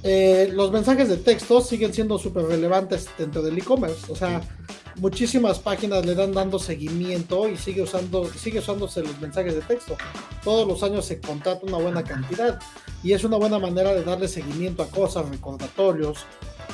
[0.03, 4.11] Eh, los mensajes de texto siguen siendo súper relevantes dentro del e-commerce.
[4.11, 4.41] O sea,
[4.97, 9.97] muchísimas páginas le dan dando seguimiento y sigue usando, sigue usándose los mensajes de texto.
[10.43, 12.59] Todos los años se contrata una buena cantidad
[13.03, 16.19] y es una buena manera de darle seguimiento a cosas, recordatorios.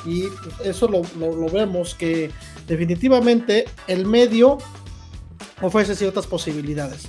[0.05, 0.25] Y
[0.65, 2.29] eso lo, lo vemos que
[2.67, 4.57] definitivamente el medio
[5.61, 7.07] ofrece ciertas posibilidades.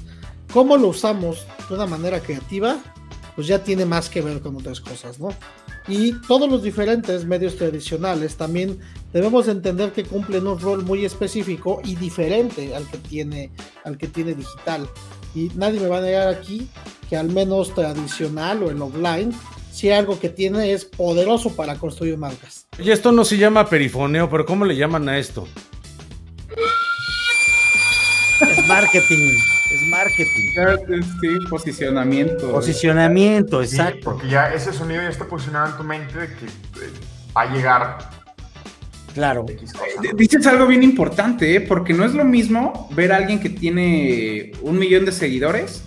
[0.55, 2.77] ¿Cómo lo usamos de una manera creativa?
[3.35, 5.31] Pues ya tiene más que ver con otras cosas, ¿no?
[5.89, 8.79] Y todos los diferentes medios tradicionales también
[9.13, 13.51] debemos entender que cumplen un rol muy específico y diferente al que tiene,
[13.85, 14.89] al que tiene digital.
[15.35, 16.69] Y nadie me va a negar aquí
[17.11, 19.35] que al menos tradicional o el offline,
[19.73, 22.69] si algo que tiene es poderoso para construir marcas.
[22.79, 25.49] Y esto no se llama perifoneo, pero ¿cómo le llaman a esto?
[28.49, 29.37] Es marketing
[29.71, 31.03] es marketing.
[31.21, 32.53] Sí, posicionamiento.
[32.53, 34.01] Posicionamiento, exacto.
[34.03, 36.91] porque ya ese sonido ya está posicionado en tu mente de que eh,
[37.37, 37.99] va a llegar.
[39.15, 39.47] Claro.
[40.17, 41.61] Dices algo bien importante, ¿eh?
[41.61, 45.85] porque no es lo mismo ver a alguien que tiene un millón de seguidores.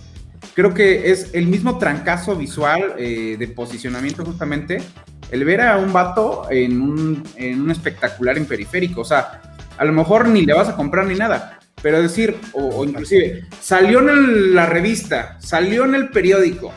[0.54, 4.82] Creo que es el mismo trancazo visual eh, de posicionamiento justamente
[5.30, 9.02] el ver a un vato en un, en un espectacular en periférico.
[9.02, 9.42] O sea,
[9.76, 14.00] a lo mejor ni le vas a comprar ni nada, pero decir, o, inclusive, salió
[14.00, 16.72] en la revista, salió en el periódico,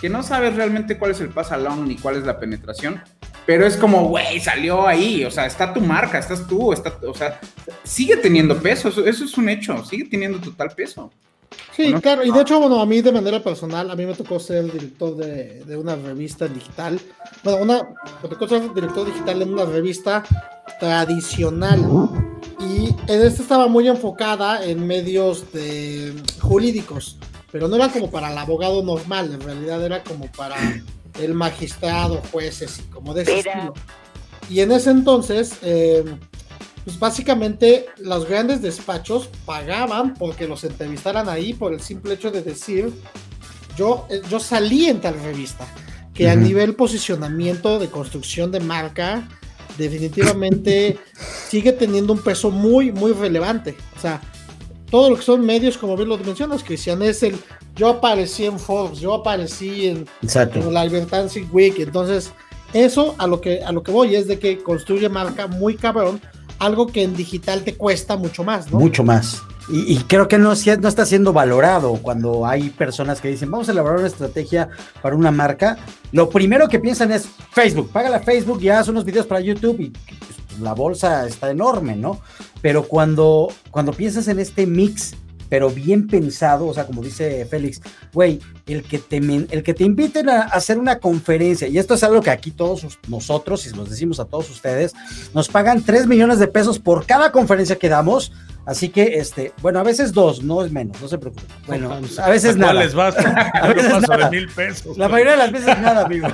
[0.00, 3.02] que no sabes realmente cuál es el pasalón ni cuál es la penetración,
[3.46, 7.14] pero es como, güey, salió ahí, o sea, está tu marca, estás tú, está, o
[7.14, 7.40] sea,
[7.84, 11.12] sigue teniendo peso, eso, es un hecho, sigue teniendo total peso.
[11.74, 14.38] Sí, claro, y de hecho, bueno, a mí de manera personal, a mí me tocó
[14.38, 17.00] ser el director de, de una revista digital,
[17.42, 17.88] bueno, una,
[18.22, 20.24] me tocó ser director digital en una revista
[20.78, 21.80] tradicional.
[22.60, 27.18] Y en esta estaba muy enfocada en medios de jurídicos,
[27.50, 30.56] pero no era como para el abogado normal, en realidad era como para
[31.18, 33.74] el magistrado, jueces y como de ese estilo.
[34.48, 36.04] Y en ese entonces, eh,
[36.84, 42.42] pues básicamente los grandes despachos pagaban porque los entrevistaran ahí por el simple hecho de
[42.42, 42.92] decir,
[43.76, 45.66] yo, eh, yo salí en tal revista,
[46.14, 49.28] que a nivel posicionamiento de construcción de marca,
[49.78, 50.98] definitivamente
[51.48, 53.76] sigue teniendo un peso muy, muy relevante.
[53.96, 54.20] O sea,
[54.90, 57.38] todo lo que son medios, como bien lo mencionas, Cristian, es el
[57.76, 60.06] yo aparecí en Forbes, yo aparecí en,
[60.70, 62.32] la Advertising Week, entonces
[62.72, 66.20] eso a lo que a lo que voy es de que construye marca muy cabrón,
[66.60, 68.78] algo que en digital te cuesta mucho más, ¿no?
[68.78, 69.42] Mucho más.
[69.72, 73.98] Y, creo que no, está siendo valorado cuando hay personas que dicen, vamos a elaborar
[73.98, 74.68] una estrategia
[75.00, 75.78] para una marca.
[76.10, 79.78] Lo primero que piensan es Facebook, págala a Facebook y haz unos videos para YouTube
[79.78, 82.20] y pues, la bolsa está enorme, ¿no?
[82.60, 85.14] Pero cuando, cuando piensas en este mix
[85.50, 87.82] pero bien pensado, o sea, como dice Félix,
[88.14, 92.02] güey, el que te el que te inviten a hacer una conferencia, y esto es
[92.02, 94.94] algo que aquí todos nosotros, y los decimos a todos ustedes,
[95.34, 98.32] nos pagan 3 millones de pesos por cada conferencia que damos,
[98.66, 101.46] Así que, este, bueno, a veces dos, no es menos, no se preocupen.
[101.66, 102.74] Bueno, a veces nada.
[102.74, 103.14] les vas?
[103.54, 104.28] a veces nada.
[104.28, 104.96] de mil pesos.
[104.98, 106.28] La mayoría de las veces nada, amigo.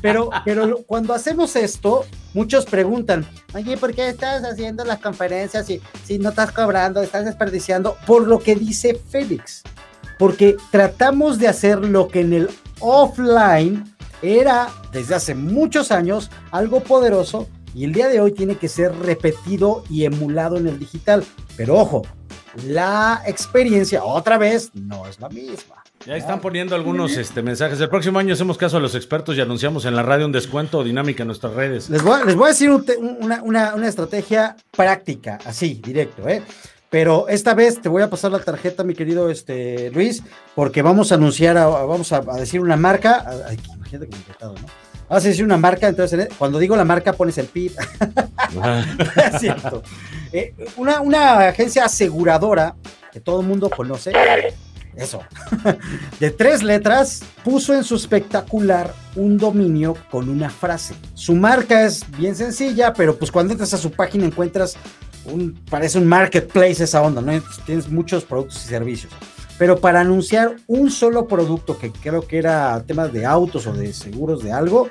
[0.00, 5.80] Pero, pero cuando hacemos esto, muchos preguntan, oye, ¿por qué estás haciendo las conferencias si,
[6.04, 7.96] si no estás cobrando, estás desperdiciando?
[8.06, 9.62] Por lo que dice Félix.
[10.18, 13.84] Porque tratamos de hacer lo que en el offline
[14.22, 18.94] era, desde hace muchos años, algo poderoso y el día de hoy tiene que ser
[18.96, 21.24] repetido y emulado en el digital.
[21.56, 22.02] Pero ojo,
[22.66, 25.76] la experiencia otra vez no es la misma.
[26.06, 27.78] Ya están poniendo algunos este, mensajes.
[27.78, 30.82] El próximo año hacemos caso a los expertos y anunciamos en la radio un descuento
[30.82, 31.90] dinámica en nuestras redes.
[31.90, 36.42] Les voy, a decir una, estrategia práctica, así, directo, ¿eh?
[36.88, 41.12] Pero esta vez te voy a pasar la tarjeta, mi querido este, Luis, porque vamos
[41.12, 43.24] a anunciar, vamos a, decir una marca.
[43.46, 44.89] Ay, imagínate que me ¿no?
[45.10, 47.72] Vas a decir una marca, entonces cuando digo la marca pones el PIB.
[49.34, 49.82] es cierto.
[50.32, 52.76] Eh, una, una, agencia aseguradora
[53.12, 54.12] que todo el mundo conoce
[54.96, 55.22] eso,
[56.20, 60.94] de tres letras, puso en su espectacular un dominio con una frase.
[61.14, 64.76] Su marca es bien sencilla, pero pues cuando entras a su página encuentras
[65.24, 67.40] un, parece un marketplace esa onda, ¿no?
[67.66, 69.12] Tienes muchos productos y servicios.
[69.60, 73.92] Pero para anunciar un solo producto, que creo que era temas de autos o de
[73.92, 74.88] seguros de algo,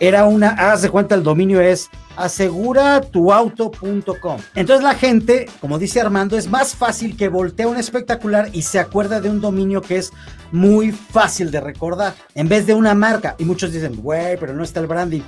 [0.00, 4.40] era una, haz de cuenta, el dominio es aseguratuauto.com.
[4.56, 8.80] Entonces la gente, como dice Armando, es más fácil que voltea un espectacular y se
[8.80, 10.12] acuerda de un dominio que es
[10.50, 13.36] muy fácil de recordar, en vez de una marca.
[13.38, 15.22] Y muchos dicen, güey, pero no está el branding.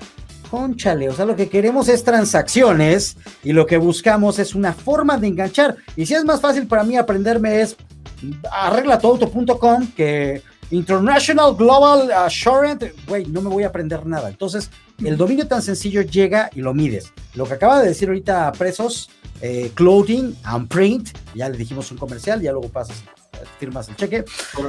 [0.51, 5.17] Conchale, o sea, lo que queremos es transacciones y lo que buscamos es una forma
[5.17, 5.77] de enganchar.
[5.95, 7.77] Y si es más fácil para mí aprenderme es
[8.51, 14.29] arreglatuauto.com que International Global Assurance, güey, no me voy a aprender nada.
[14.29, 14.71] Entonces,
[15.03, 17.13] el dominio tan sencillo llega y lo mides.
[17.35, 21.99] Lo que acaba de decir ahorita Presos, eh, Clothing and Print, ya le dijimos un
[21.99, 23.03] comercial, ya luego pasas,
[23.59, 24.25] firmas el cheque.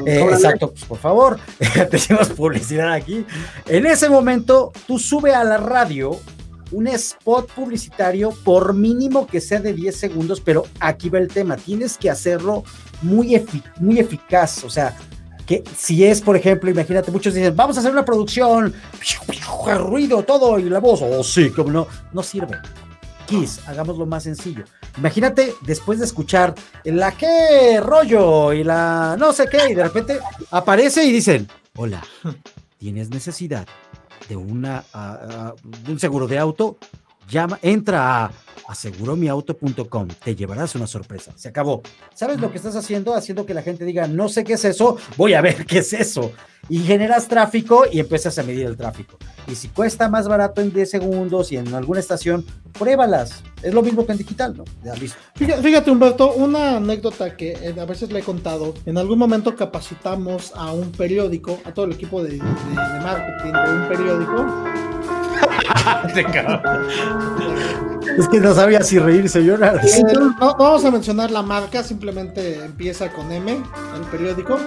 [0.06, 1.40] Eh, exacto, pues por favor,
[1.90, 3.26] te hicimos publicidad aquí.
[3.68, 6.18] En ese momento, tú sube a la radio
[6.72, 11.58] un spot publicitario por mínimo que sea de 10 segundos, pero aquí va el tema,
[11.58, 12.64] tienes que hacerlo
[13.02, 13.42] muy,
[13.80, 14.96] muy eficaz, o sea,
[15.46, 18.74] que si es, por ejemplo, imagínate, muchos dicen, vamos a hacer una producción,
[19.80, 22.58] ruido, todo, y la voz, oh sí, como no, no sirve.
[23.26, 24.64] Kiss, hagámoslo más sencillo.
[24.98, 30.20] Imagínate, después de escuchar la qué rollo y la no sé qué, y de repente
[30.52, 32.04] aparece y dicen, hola,
[32.78, 33.68] ¿tienes necesidad
[34.28, 34.84] de una,
[35.88, 36.78] un seguro de auto?
[37.30, 38.32] Llama, entra a
[38.70, 40.08] aseguromiauto.com.
[40.24, 41.32] Te llevarás una sorpresa.
[41.36, 41.82] Se acabó.
[42.14, 43.14] ¿Sabes lo que estás haciendo?
[43.14, 45.94] Haciendo que la gente diga, no sé qué es eso, voy a ver qué es
[45.94, 46.32] eso.
[46.70, 49.18] Y generas tráfico y empiezas a medir el tráfico.
[49.48, 52.46] Y si cuesta más barato en 10 segundos y en alguna estación,
[52.78, 53.44] pruébalas.
[53.64, 54.66] Es lo mismo que en digital, ¿no?
[54.84, 55.18] Ya listo.
[55.36, 58.76] Fíjate, Humberto, una anécdota que eh, a veces le he contado.
[58.86, 62.40] En algún momento capacitamos a un periódico, a todo el equipo de, de
[62.76, 64.80] marketing de un periódico
[68.18, 69.82] es que no sabía si reírse o llorar.
[70.40, 74.58] no, vamos a mencionar la marca, simplemente empieza con M, el periódico.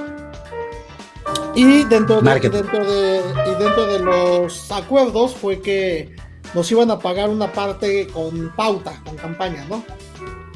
[1.55, 6.17] Y dentro de, dentro de, y dentro de los acuerdos fue que
[6.55, 9.85] nos iban a pagar una parte con pauta, con campaña, ¿no?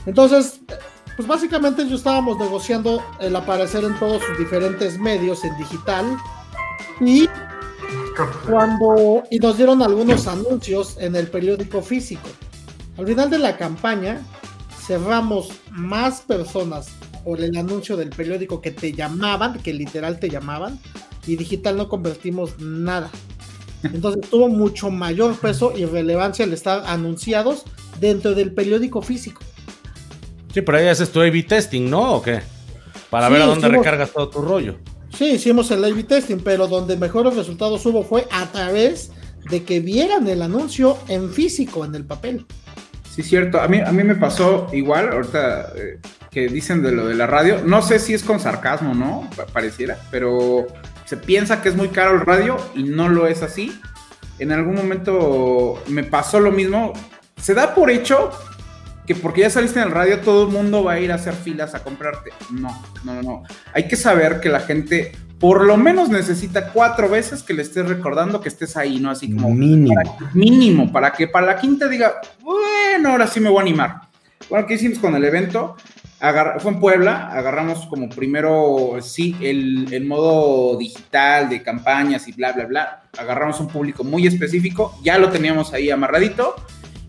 [0.07, 0.61] Entonces,
[1.17, 6.17] pues básicamente yo estábamos negociando el aparecer en todos sus diferentes medios en digital
[7.01, 7.29] y
[8.49, 12.29] cuando y nos dieron algunos anuncios en el periódico físico.
[12.99, 14.21] Al final de la campaña
[14.87, 16.89] cerramos más personas
[17.25, 20.79] por el anuncio del periódico que te llamaban, que literal te llamaban,
[21.27, 23.11] y digital no convertimos nada.
[23.83, 27.65] Entonces tuvo mucho mayor peso y relevancia el estar anunciados
[28.01, 29.43] dentro del periódico físico.
[30.55, 32.15] Sí, pero ahí haces tu A-B testing, ¿no?
[32.15, 32.41] ¿O qué?
[33.11, 34.77] Para ver a dónde recargas todo tu rollo.
[35.17, 39.13] Sí, hicimos el A-B testing, pero donde mejores resultados hubo fue a través
[39.51, 42.45] de que vieran el anuncio en físico, en el papel.
[43.15, 43.61] Sí, cierto.
[43.61, 45.99] A mí, a mí me pasó igual, ahorita eh,
[46.31, 47.63] que dicen de lo de la radio.
[47.65, 49.27] No sé si es con sarcasmo, ¿no?
[49.55, 50.67] Pareciera, pero
[51.07, 53.81] se piensa que es muy caro el radio y no lo es así.
[54.39, 56.93] En algún momento me pasó lo mismo.
[57.41, 58.33] Se da por hecho
[59.07, 61.35] que porque ya saliste en el radio todo el mundo va a ir a hacer
[61.35, 62.33] filas a comprarte.
[62.51, 63.43] No, no, no.
[63.73, 67.87] Hay que saber que la gente por lo menos necesita cuatro veces que le estés
[67.87, 69.11] recordando que estés ahí, ¿no?
[69.11, 70.01] Así como mínimo.
[70.33, 74.01] mínimo, para que para la quinta diga, bueno, ahora sí me voy a animar.
[74.49, 75.77] Bueno, ¿qué hicimos con el evento?
[76.59, 82.53] fue en Puebla, agarramos como primero, sí, el, el, modo digital de campañas y bla,
[82.53, 83.03] bla, bla.
[83.19, 86.57] Agarramos un público muy específico, ya lo teníamos ahí amarradito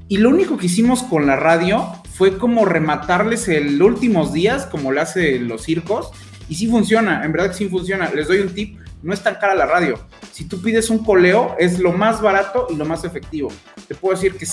[0.09, 4.91] y lo único que hicimos con la radio fue como rematarles el últimos días, como
[4.91, 6.11] lo hace los circos.
[6.49, 8.09] Y sí funciona, en verdad que sí funciona.
[8.11, 9.99] Les doy un tip, no es tan cara la radio.
[10.31, 13.51] Si tú pides un coleo, es lo más barato y lo más efectivo.
[13.87, 14.47] Te puedo decir que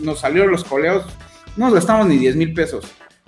[0.00, 1.04] nos salieron los coleos,
[1.56, 2.86] no nos gastamos ni 10 mil pesos.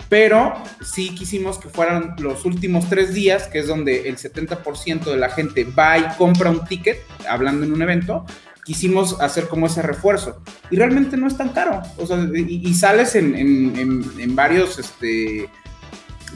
[0.09, 5.17] Pero sí quisimos que fueran los últimos tres días, que es donde el 70% de
[5.17, 6.97] la gente va y compra un ticket,
[7.29, 8.25] hablando en un evento,
[8.67, 10.41] quisimos hacer como ese refuerzo.
[10.69, 11.81] Y realmente no es tan caro.
[11.97, 15.49] O sea, y, sales en, varios, este,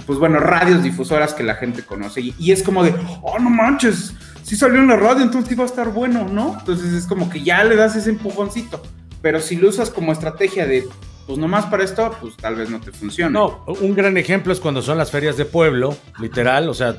[0.06, 2.22] pues bueno, radios difusoras que la gente conoce.
[2.22, 4.14] Y, es como de, oh, no manches,
[4.44, 6.56] si salió en la radio, entonces iba a estar bueno, ¿no?
[6.58, 8.82] Entonces es como que ya le das ese empujoncito.
[9.22, 10.88] Pero si lo usas como estrategia de,
[11.28, 13.32] pues nomás para esto, pues tal vez no te funcione.
[13.32, 16.96] No, un gran ejemplo es cuando son las ferias de pueblo, literal, o sea,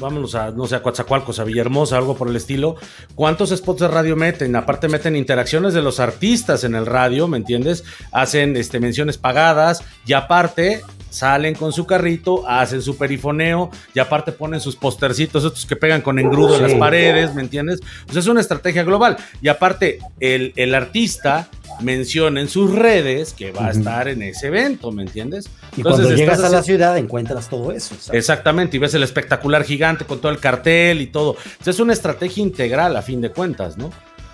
[0.00, 2.76] vámonos a, no sé, a Coatzacoalcos, a Villahermosa, algo por el estilo,
[3.14, 4.56] ¿cuántos spots de radio meten?
[4.56, 7.84] Aparte meten interacciones de los artistas en el radio, ¿me entiendes?
[8.12, 14.32] Hacen este, menciones pagadas y aparte salen con su carrito, hacen su perifoneo y aparte
[14.32, 17.80] ponen sus postercitos, estos que pegan con engrudo en las paredes, ¿me entiendes?
[18.04, 19.16] Pues es una estrategia global.
[19.40, 21.48] Y aparte, el, el artista
[21.80, 25.48] menciona en sus redes que va a estar en ese evento, ¿me entiendes?
[25.76, 27.94] Y cuando llegas a la ciudad encuentras todo eso.
[28.12, 31.36] Exactamente, y ves el espectacular gigante con todo el cartel y todo.
[31.64, 33.86] es una estrategia integral a fin de cuentas, ¿no?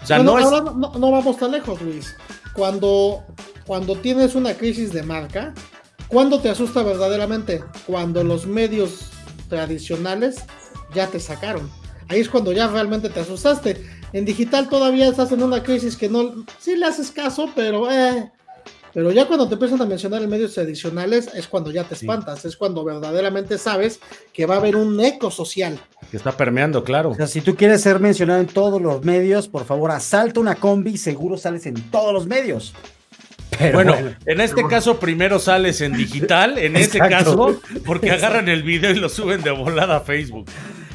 [0.03, 2.15] O sea, no, no, no, vamos tan lejos, Luis.
[2.55, 3.25] Cuando,
[3.67, 5.55] cuando tienes una crisis de marca,
[6.13, 7.65] ¿Cuándo te asusta verdaderamente?
[7.87, 9.09] Cuando los medios
[9.49, 10.45] tradicionales
[10.95, 11.71] ya te sacaron.
[12.09, 13.83] Ahí es cuando ya realmente te asustaste.
[14.13, 18.31] En digital todavía estás en una crisis que no, sí le haces caso, pero eh,
[18.93, 22.45] pero ya cuando te empiezan a mencionar en medios tradicionales es cuando ya te espantas,
[22.45, 24.01] es cuando verdaderamente sabes
[24.33, 25.79] que va a haber un eco social.
[26.11, 27.11] Que está permeando, claro.
[27.11, 30.57] O sea, si tú quieres ser mencionado en todos los medios, por favor, asalta una
[30.57, 32.75] combi, seguro sales en todos los medios
[33.73, 38.91] bueno, en este caso primero sales en digital, en este caso, porque agarran el video
[38.91, 40.47] y lo suben de volada a Facebook.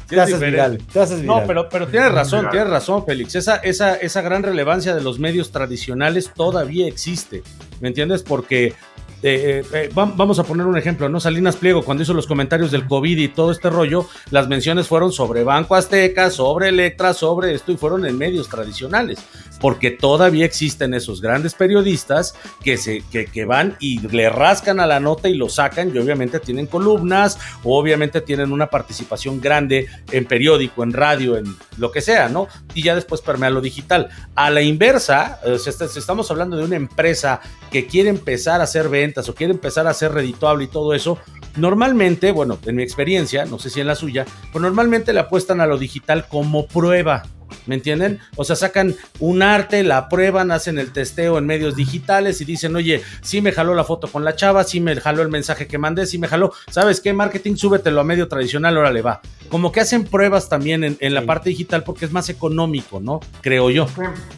[0.08, 0.80] Te haces, viral,
[1.24, 3.34] No, pero, pero tienes razón, tienes razón, Félix.
[3.34, 7.42] Esa, esa, esa gran relevancia de los medios tradicionales todavía existe.
[7.80, 8.22] ¿Me entiendes?
[8.22, 8.74] Porque
[9.22, 11.18] eh, eh, vamos a poner un ejemplo, ¿no?
[11.18, 15.12] Salinas Pliego, cuando hizo los comentarios del COVID y todo este rollo, las menciones fueron
[15.12, 19.18] sobre Banco Azteca, sobre Electra, sobre esto y fueron en medios tradicionales,
[19.60, 24.86] porque todavía existen esos grandes periodistas que, se, que, que van y le rascan a
[24.86, 30.24] la nota y lo sacan y obviamente tienen columnas, obviamente tienen una participación grande en
[30.26, 32.48] periódico, en radio, en lo que sea, ¿no?
[32.74, 34.08] Y ya después permea lo digital.
[34.34, 35.58] A la inversa, eh,
[35.96, 37.40] estamos hablando de una empresa
[37.70, 41.18] que quiere empezar a hacer ventas, o quiere empezar a ser redituable y todo eso,
[41.56, 45.60] normalmente, bueno, en mi experiencia, no sé si en la suya, pues normalmente le apuestan
[45.60, 47.24] a lo digital como prueba.
[47.66, 48.20] ¿Me entienden?
[48.36, 52.74] O sea, sacan un arte, la prueban, hacen el testeo en medios digitales y dicen,
[52.76, 55.78] oye, sí me jaló la foto con la chava, sí me jaló el mensaje que
[55.78, 56.52] mandé, sí me jaló.
[56.70, 57.12] ¿Sabes qué?
[57.12, 59.20] Marketing, súbetelo a medio tradicional, ahora le va.
[59.48, 63.20] Como que hacen pruebas también en, la parte digital porque es más económico, ¿no?
[63.40, 63.86] Creo yo.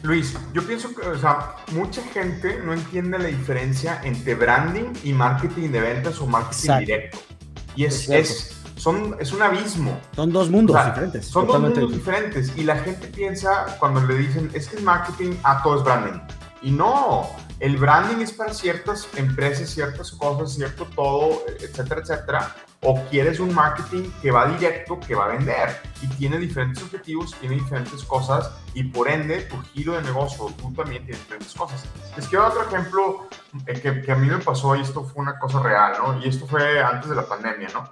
[0.03, 5.13] Luis, yo pienso que, o sea, mucha gente no entiende la diferencia entre branding y
[5.13, 7.19] marketing de ventas o marketing directo.
[7.75, 10.01] Y es, es son, es un abismo.
[10.17, 11.27] Son dos mundos diferentes.
[11.27, 12.57] Son dos mundos diferentes.
[12.57, 15.85] Y la gente piensa cuando le dicen, es que el marketing, a ah, todo es
[15.85, 16.19] branding.
[16.63, 17.29] Y no,
[17.59, 22.57] el branding es para ciertas empresas, ciertas cosas, cierto todo, etcétera, etcétera.
[22.83, 27.35] O quieres un marketing que va directo, que va a vender y tiene diferentes objetivos,
[27.39, 31.85] tiene diferentes cosas y por ende tu giro de negocio, tú también tienes diferentes cosas.
[32.17, 33.29] Les quiero dar otro ejemplo
[33.67, 36.19] eh, que, que, a mí me pasó y esto fue una cosa real, ¿no?
[36.25, 37.91] Y esto fue antes de la pandemia, ¿no?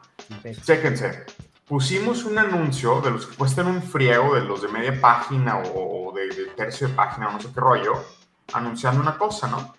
[0.62, 1.24] Chéquense.
[1.66, 6.12] Pusimos un anuncio de los que cuestan un friego, de los de media página o,
[6.14, 8.04] de, de tercio de página no sé qué rollo
[8.52, 9.74] anunciando una cosa, ¿no?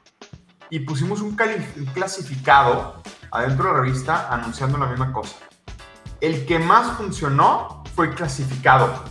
[0.70, 5.36] Y pusimos un, clasificado adentro de la revista anunciando la misma cosa.
[6.22, 9.04] El que más funcionó fue clasificado.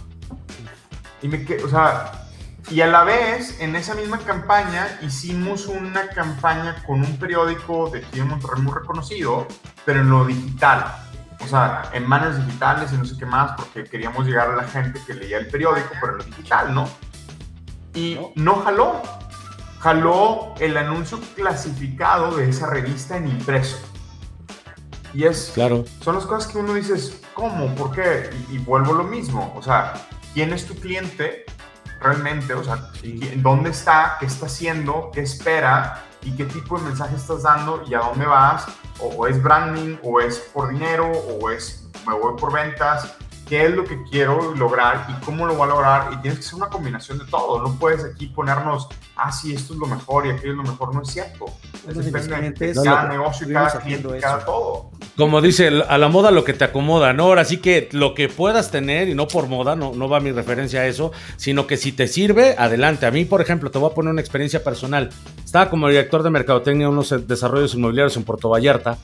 [1.20, 2.28] Y me o sea,
[2.70, 8.04] y a la vez, en esa misma campaña, hicimos una campaña con un periódico de
[8.04, 9.48] aquí en Monterrey muy reconocido,
[9.84, 11.07] pero en lo digital.
[11.40, 14.64] O sea, en manos digitales y no sé qué más, porque queríamos llegar a la
[14.64, 16.88] gente que leía el periódico, pero en lo digital, ¿no?
[17.94, 19.02] Y no jaló
[19.80, 23.78] jaló el anuncio clasificado de esa revista en impreso.
[25.14, 25.84] Y es, claro.
[26.02, 26.94] son las cosas que uno dice,
[27.32, 27.74] ¿cómo?
[27.74, 28.30] ¿Por qué?
[28.50, 29.94] Y, vuelvo lo mismo, o sea,
[30.34, 31.46] ¿quién es tu cliente
[32.00, 32.54] realmente?
[32.54, 32.90] O sea,
[33.36, 34.16] ¿dónde está?
[34.20, 35.10] ¿Qué está haciendo?
[35.12, 36.04] ¿Qué espera?
[36.22, 37.82] ¿Y qué tipo de mensaje estás dando?
[37.86, 38.66] ¿Y a dónde vas?
[39.00, 39.96] o es branding?
[40.02, 41.10] ¿O es por dinero?
[41.10, 43.16] ¿O es me voy por ventas?
[43.48, 46.12] Qué es lo que quiero lograr y cómo lo voy a lograr.
[46.12, 47.62] Y tienes que ser una combinación de todo.
[47.62, 50.94] No puedes aquí ponernos, ah, sí, esto es lo mejor y aquello es lo mejor.
[50.94, 51.46] No es cierto.
[51.86, 54.90] depende de cada negocio y cada cliente, cada todo.
[55.16, 57.24] Como dice, a la moda lo que te acomoda, ¿no?
[57.24, 60.30] Ahora sí que lo que puedas tener, y no por moda, no, no va mi
[60.30, 63.06] referencia a eso, sino que si te sirve, adelante.
[63.06, 65.10] A mí, por ejemplo, te voy a poner una experiencia personal.
[65.44, 68.98] Estaba como director de mercadotecnia unos desarrollos inmobiliarios en Puerto Vallarta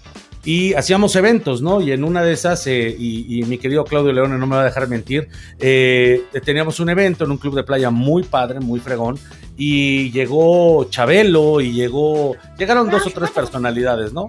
[0.44, 1.80] y hacíamos eventos, ¿no?
[1.80, 4.66] Y en una de esas, eh, y, mi querido Claudio León no me va a
[4.66, 5.28] dejar mentir,
[5.58, 9.18] eh, teníamos un evento en un club de playa muy padre, muy fregón,
[9.56, 14.28] y llegó Chabelo y llegó, llegaron dos o tres personalidades, ¿no?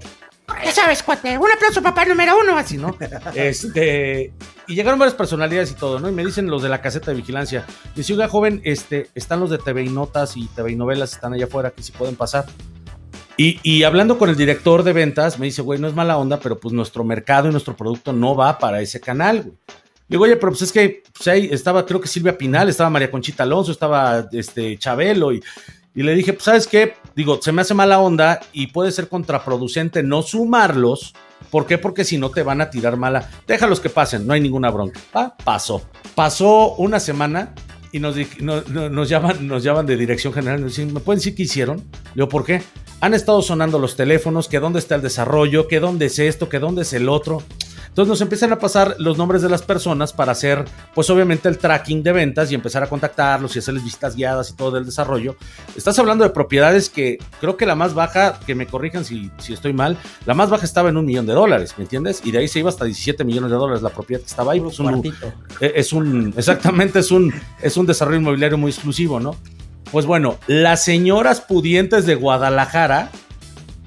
[0.63, 2.95] Ya sabes, cuate, un aplauso papá número uno, así, ¿no?
[3.35, 4.31] Este,
[4.67, 6.07] y llegaron varias personalidades y todo, ¿no?
[6.07, 9.49] Y me dicen los de la caseta de vigilancia, dice, oiga, joven, este, están los
[9.49, 12.45] de TV y Notas y TV y Novelas, están allá afuera, que si pueden pasar.
[13.37, 16.57] Y, hablando con el director de ventas, me dice, güey, no es mala onda, pero
[16.57, 19.55] pues nuestro mercado y nuestro producto no va para ese canal, güey.
[20.07, 23.43] digo, oye, pero pues es que pues estaba, creo que Silvia Pinal, estaba María Conchita
[23.43, 25.43] Alonso, estaba este Chabelo y,
[25.93, 29.09] y le dije, pues sabes qué, digo, se me hace mala onda y puede ser
[29.09, 31.13] contraproducente no sumarlos.
[31.49, 31.77] ¿Por qué?
[31.77, 33.29] Porque si no te van a tirar mala.
[33.47, 34.99] Déjalos que pasen, no hay ninguna bronca.
[35.43, 35.81] Pasó.
[36.15, 37.53] Pasó una semana
[37.91, 40.61] y nos, nos, llaman, nos llaman de dirección general.
[40.61, 41.77] Nos dicen, ¿me pueden decir qué hicieron?
[41.77, 42.61] Le digo, ¿por qué?
[43.01, 46.59] Han estado sonando los teléfonos, que dónde está el desarrollo, que dónde es esto, que
[46.59, 47.43] dónde es el otro.
[47.95, 51.57] Entonces nos empiezan a pasar los nombres de las personas para hacer, pues obviamente el
[51.57, 55.37] tracking de ventas y empezar a contactarlos y hacerles visitas guiadas y todo el desarrollo.
[55.77, 59.53] Estás hablando de propiedades que creo que la más baja, que me corrijan si, si
[59.53, 62.19] estoy mal, la más baja estaba en un millón de dólares, ¿me entiendes?
[62.25, 64.59] Y de ahí se iba hasta 17 millones de dólares la propiedad que estaba ahí.
[64.59, 65.01] Pues un,
[65.61, 69.37] eh, es un, exactamente, es un, es un desarrollo inmobiliario muy exclusivo, ¿no?
[69.91, 73.11] Pues bueno, las señoras pudientes de Guadalajara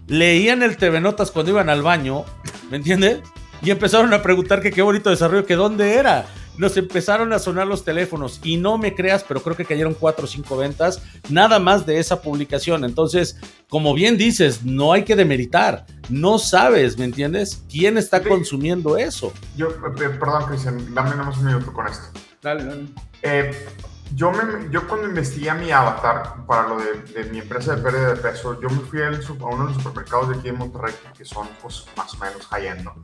[0.07, 2.25] leían el TV Notas cuando iban al baño,
[2.71, 3.21] ¿me entiendes?
[3.63, 6.27] y empezaron a preguntar que qué bonito desarrollo, que dónde era.
[6.57, 10.25] Nos empezaron a sonar los teléfonos y no me creas, pero creo que cayeron cuatro
[10.25, 12.85] o cinco ventas nada más de esa publicación.
[12.85, 13.39] Entonces,
[13.69, 15.87] como bien dices, no hay que demeritar.
[16.09, 17.63] No sabes, ¿me entiendes?
[17.71, 19.33] ¿Quién está consumiendo eso?
[19.57, 22.07] Yo, eh, perdón, Cristian, dame nomás un minuto con esto.
[22.43, 22.87] Dale, dale.
[23.23, 23.67] Eh,
[24.15, 28.15] yo, me, yo cuando investigué a mi avatar para lo de, mi empresa de pérdida
[28.15, 31.25] de peso, yo me fui a, uno de los supermercados de aquí en Monterrey, que
[31.25, 32.95] son pues, más o menos high-end, ¿no?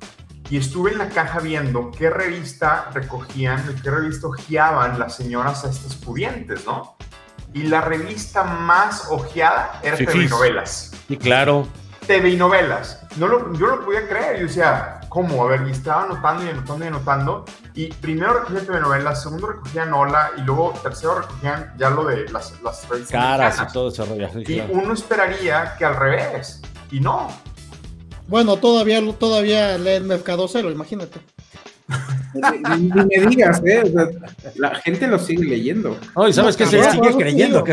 [0.51, 5.71] y estuve en la caja viendo qué revista recogían, qué revista ojeaban las señoras a
[5.71, 6.97] estas pudientes, ¿no?
[7.55, 10.93] Y la revista más ojeada era TV Novelas.
[11.09, 11.67] Y claro.
[12.07, 13.01] TV Novelas.
[13.17, 14.41] No lo, yo no lo podía creer.
[14.41, 15.45] Yo decía, ¿cómo?
[15.45, 17.45] A ver, y estaba anotando y anotando y anotando.
[17.75, 22.29] Y primero recogían TV Novelas, segundo recogían Hola y luego tercero recogían ya lo de
[22.31, 23.13] las, las revistas.
[23.13, 24.29] Caras y todo rollo.
[24.47, 26.61] Y uno esperaría que al revés.
[26.91, 27.29] Y no,
[28.27, 31.21] bueno, todavía, todavía leen Mercado Cero, imagínate.
[32.35, 33.82] Ni, me digas, ¿eh?
[34.57, 35.97] la gente lo sigue leyendo.
[36.32, 36.91] ¿sabes qué sería?
[36.91, 37.64] Sigue creyendo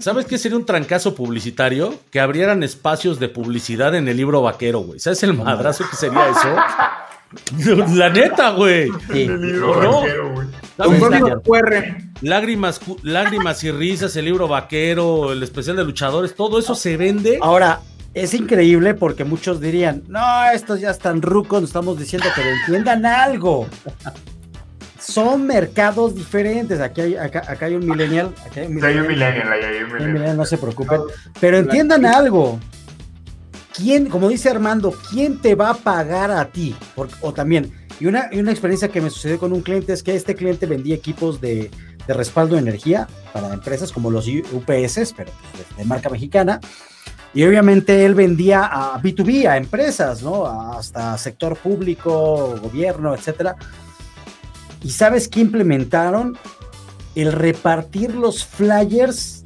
[0.00, 1.94] ¿Sabes qué sería un trancazo publicitario?
[2.10, 4.98] Que abrieran espacios de publicidad en el libro vaquero, güey.
[4.98, 6.56] ¿Sabes el madrazo que sería eso?
[7.94, 8.88] La neta, güey.
[9.10, 10.46] El libro vaquero, güey.
[12.20, 17.38] Lágrimas, lágrimas y risas, el libro vaquero, el especial de luchadores, todo eso se vende.
[17.40, 17.80] Ahora,
[18.16, 23.04] es increíble porque muchos dirían, no, estos ya están rucos, nos estamos diciendo, pero entiendan
[23.04, 23.68] algo.
[24.98, 26.80] Son mercados diferentes.
[26.80, 28.34] Aquí hay, acá, hay un millennial.
[28.54, 28.74] hay un
[29.06, 29.52] millennial.
[29.52, 30.36] hay un millennial.
[30.36, 31.02] No se preocupen.
[31.38, 32.58] Pero entiendan algo.
[33.74, 36.74] ¿Quién, como dice Armando, quién te va a pagar a ti?
[37.20, 40.14] o también, y una, y una experiencia que me sucedió con un cliente es que
[40.14, 41.70] este cliente vendía equipos de,
[42.06, 46.60] de respaldo de energía para empresas como los UPS, pero pues, de marca mexicana.
[47.36, 50.46] Y obviamente él vendía a B2B, a empresas, ¿no?
[50.46, 53.56] Hasta sector público, gobierno, etcétera.
[54.82, 56.38] ¿Y sabes qué implementaron?
[57.14, 59.42] El repartir los flyers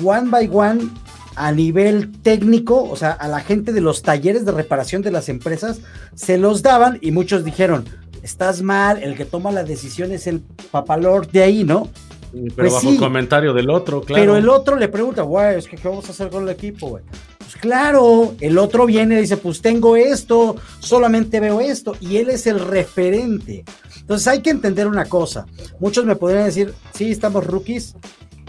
[0.00, 0.90] one by one
[1.34, 5.28] a nivel técnico, o sea, a la gente de los talleres de reparación de las
[5.28, 5.80] empresas,
[6.14, 7.84] se los daban y muchos dijeron,
[8.22, 11.88] estás mal, el que toma la decisión es el papalor de ahí, ¿no?
[12.34, 14.22] Pero pues bajo el comentario del otro, claro.
[14.22, 16.88] Pero el otro le pregunta, güey, es que ¿qué vamos a hacer con el equipo,
[16.88, 17.04] güey?
[17.38, 22.30] Pues claro, el otro viene y dice, pues tengo esto, solamente veo esto, y él
[22.30, 23.64] es el referente.
[24.00, 25.46] Entonces hay que entender una cosa.
[25.78, 27.94] Muchos me podrían decir, sí, estamos rookies,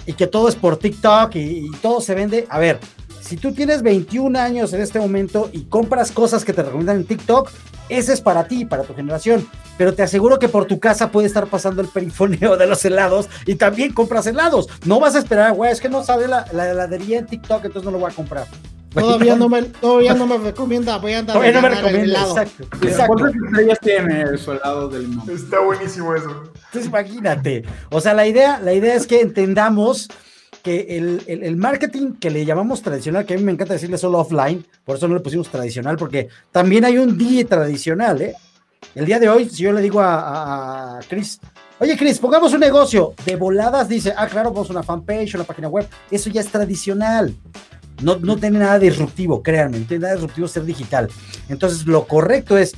[0.05, 2.45] y que todo es por TikTok y, y todo se vende.
[2.49, 2.79] A ver,
[3.21, 7.05] si tú tienes 21 años en este momento y compras cosas que te recomiendan en
[7.05, 7.49] TikTok,
[7.89, 9.47] ese es para ti, para tu generación.
[9.77, 13.29] Pero te aseguro que por tu casa puede estar pasando el perifoneo de los helados
[13.45, 14.67] y también compras helados.
[14.85, 17.91] No vas a esperar, güey, es que no sabe la, heladería en TikTok, entonces no
[17.91, 18.47] lo voy a comprar.
[18.93, 22.63] Todavía no, me, todavía no me recomienda, voy a andar Todavía no me recomienda, exacto.
[22.81, 23.13] exacto.
[23.13, 25.29] ¿Cuántas estrellas tiene su helado del limón?
[25.29, 26.43] Está buenísimo eso.
[26.55, 27.65] Entonces imagínate.
[27.89, 30.07] O sea, la idea, la idea es que entendamos
[30.65, 34.17] que el, el, marketing que le llamamos tradicional, que a mí me encanta decirle solo
[34.17, 38.33] offline, por eso no le pusimos tradicional, porque también hay un día tradicional, ¿eh?
[38.95, 41.39] El día de hoy, si yo le digo a, a Chris,
[41.79, 45.67] oye Chris, pongamos un negocio, de voladas dice, ah, claro, vamos una fanpage, una página
[45.67, 47.35] web, eso ya es tradicional.
[48.01, 51.09] No, no tiene nada disruptivo, créanme, no tiene nada disruptivo ser digital.
[51.47, 52.73] Entonces, lo correcto es,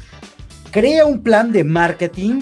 [0.72, 2.42] crea un plan de marketing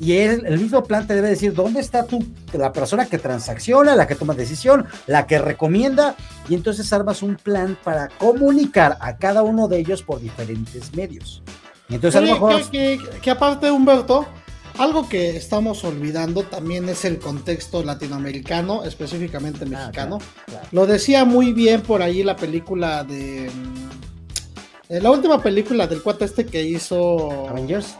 [0.00, 4.06] y el mismo plan te debe decir dónde está tú, la persona que transacciona, la
[4.06, 6.16] que toma decisión, la que recomienda,
[6.48, 11.42] y entonces armas un plan para comunicar a cada uno de ellos por diferentes medios.
[11.88, 12.70] entonces a lo mejor...
[12.70, 14.26] Que, que, aparte, Humberto,
[14.78, 20.18] algo que estamos olvidando también es el contexto latinoamericano, específicamente ah, mexicano.
[20.72, 23.48] Lo decía muy bien por ahí la película de...
[23.48, 27.48] Mm, la última película del cuate este que hizo...
[27.48, 27.94] Avengers.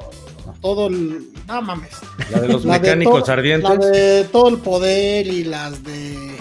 [0.61, 1.33] Todo el.
[1.47, 1.91] No mames.
[2.31, 3.69] La de los mecánicos ardientes.
[3.69, 6.37] La de todo el poder y las de.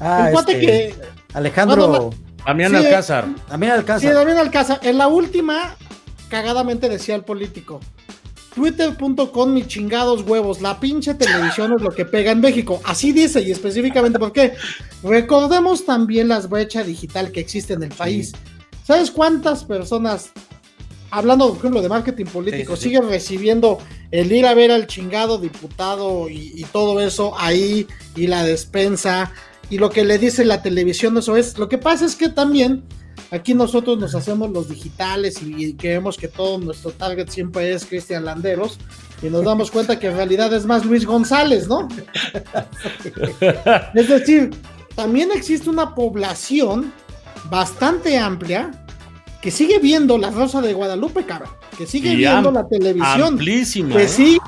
[0.00, 0.94] Ah, este, que.
[1.32, 2.10] Alejandro.
[2.46, 3.26] Damián Alcázar.
[3.48, 4.10] Damián Alcázar.
[4.10, 4.80] Sí, Damián Alcázar.
[4.82, 5.76] En la última,
[6.28, 7.80] cagadamente decía el político.
[8.54, 10.60] Twitter.com, mis chingados huevos.
[10.60, 12.80] La pinche televisión es lo que pega en México.
[12.84, 14.54] Así dice, y específicamente porque
[15.02, 18.32] recordemos también las brechas digital que existe en el país.
[18.86, 20.30] ¿Sabes cuántas personas,
[21.14, 23.78] hablando por ejemplo de marketing político, siguen recibiendo
[24.10, 27.86] el ir a ver al chingado diputado y, todo eso ahí
[28.16, 29.32] y la despensa
[29.70, 31.56] y lo que le dice la televisión, eso es.
[31.56, 32.82] Lo que pasa es que también
[33.30, 38.24] aquí nosotros nos hacemos los digitales y, creemos que todo nuestro target siempre es Cristian
[38.24, 38.78] Landeros
[39.22, 41.88] y nos damos cuenta que en realidad es más Luis González, ¿no?
[43.94, 44.50] es decir,
[44.96, 46.92] también existe una población
[47.48, 48.83] bastante amplia
[49.44, 51.44] que sigue viendo La Rosa de Guadalupe, cara,
[51.76, 54.08] que sigue viendo la televisión, que, ¿eh?
[54.08, 54.38] sigue,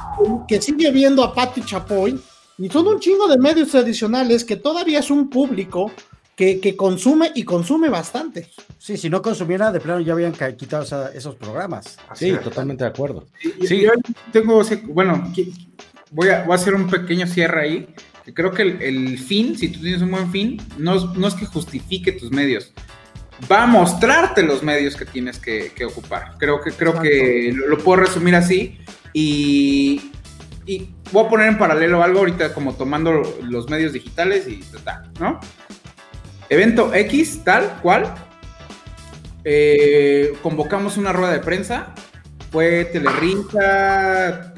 [0.49, 2.19] que sigue viendo a Patti Chapoy,
[2.57, 5.93] y son un chingo de medios tradicionales que todavía es un público
[6.35, 8.49] que, consume y consume bastante.
[8.79, 11.99] Sí, si no consumiera, de plano ya habían quitado esos programas.
[12.15, 13.27] Sí, totalmente de acuerdo.
[13.69, 13.91] Sí, yo
[14.33, 15.31] tengo, bueno,
[16.11, 17.95] voy a, voy a hacer un pequeño cierre ahí.
[18.33, 22.13] Creo que el, fin, si tú tienes un buen fin, no, no es que justifique
[22.13, 22.73] tus medios,
[23.51, 26.35] va a mostrarte los medios que tienes que, ocupar.
[26.39, 28.79] Creo que, creo que lo, puedo resumir así
[29.13, 30.13] y,
[30.65, 35.11] y, voy a poner en paralelo algo ahorita como tomando los medios digitales y tal,
[35.21, 35.41] ¿no?
[36.49, 38.15] Evento X, tal cual.
[39.49, 41.95] Eh, convocamos una rueda de prensa.
[42.51, 44.53] Fue Telerrinca,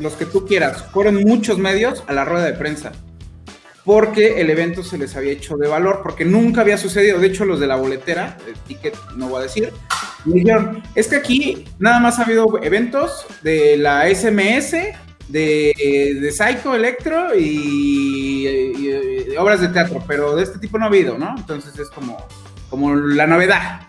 [0.00, 0.84] los que tú quieras.
[0.92, 2.92] Fueron muchos medios a la rueda de prensa
[3.84, 7.18] porque el evento se les había hecho de valor, porque nunca había sucedido.
[7.18, 9.72] De hecho, los de la boletera, el ticket no voy a decir,
[10.24, 14.76] me dijeron, es que aquí nada más ha habido eventos de la SMS,
[15.28, 21.18] de, de Psycho Electro y, obras de teatro, pero de este tipo no ha habido,
[21.18, 21.34] ¿no?
[21.36, 22.24] Entonces es como,
[22.70, 23.80] como la novedad.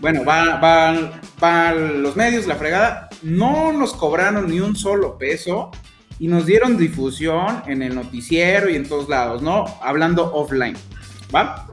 [0.00, 5.70] Bueno, van va, va los medios, la fregada, no nos cobraron ni un solo peso
[6.18, 9.64] y nos dieron difusión en el noticiero y en todos lados, ¿no?
[9.82, 10.76] Hablando offline,
[11.34, 11.68] ¿va?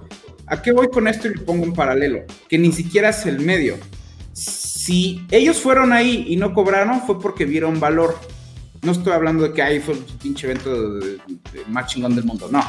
[0.48, 2.20] ¿A qué voy con esto y lo pongo en paralelo?
[2.48, 3.78] Que ni siquiera es el medio.
[4.34, 8.20] Si ellos fueron ahí y no cobraron, fue porque vieron valor.
[8.84, 11.20] No estoy hablando de que ahí fue el pinche evento de,
[11.68, 12.64] más chingón del mundo, no.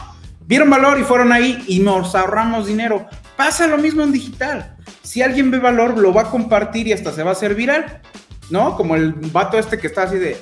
[0.47, 3.07] Vieron valor y fueron ahí y nos ahorramos dinero.
[3.37, 4.77] Pasa lo mismo en digital.
[5.03, 8.01] Si alguien ve valor, lo va a compartir y hasta se va a hacer viral,
[8.49, 8.77] ¿no?
[8.77, 10.37] Como el vato este que está así de,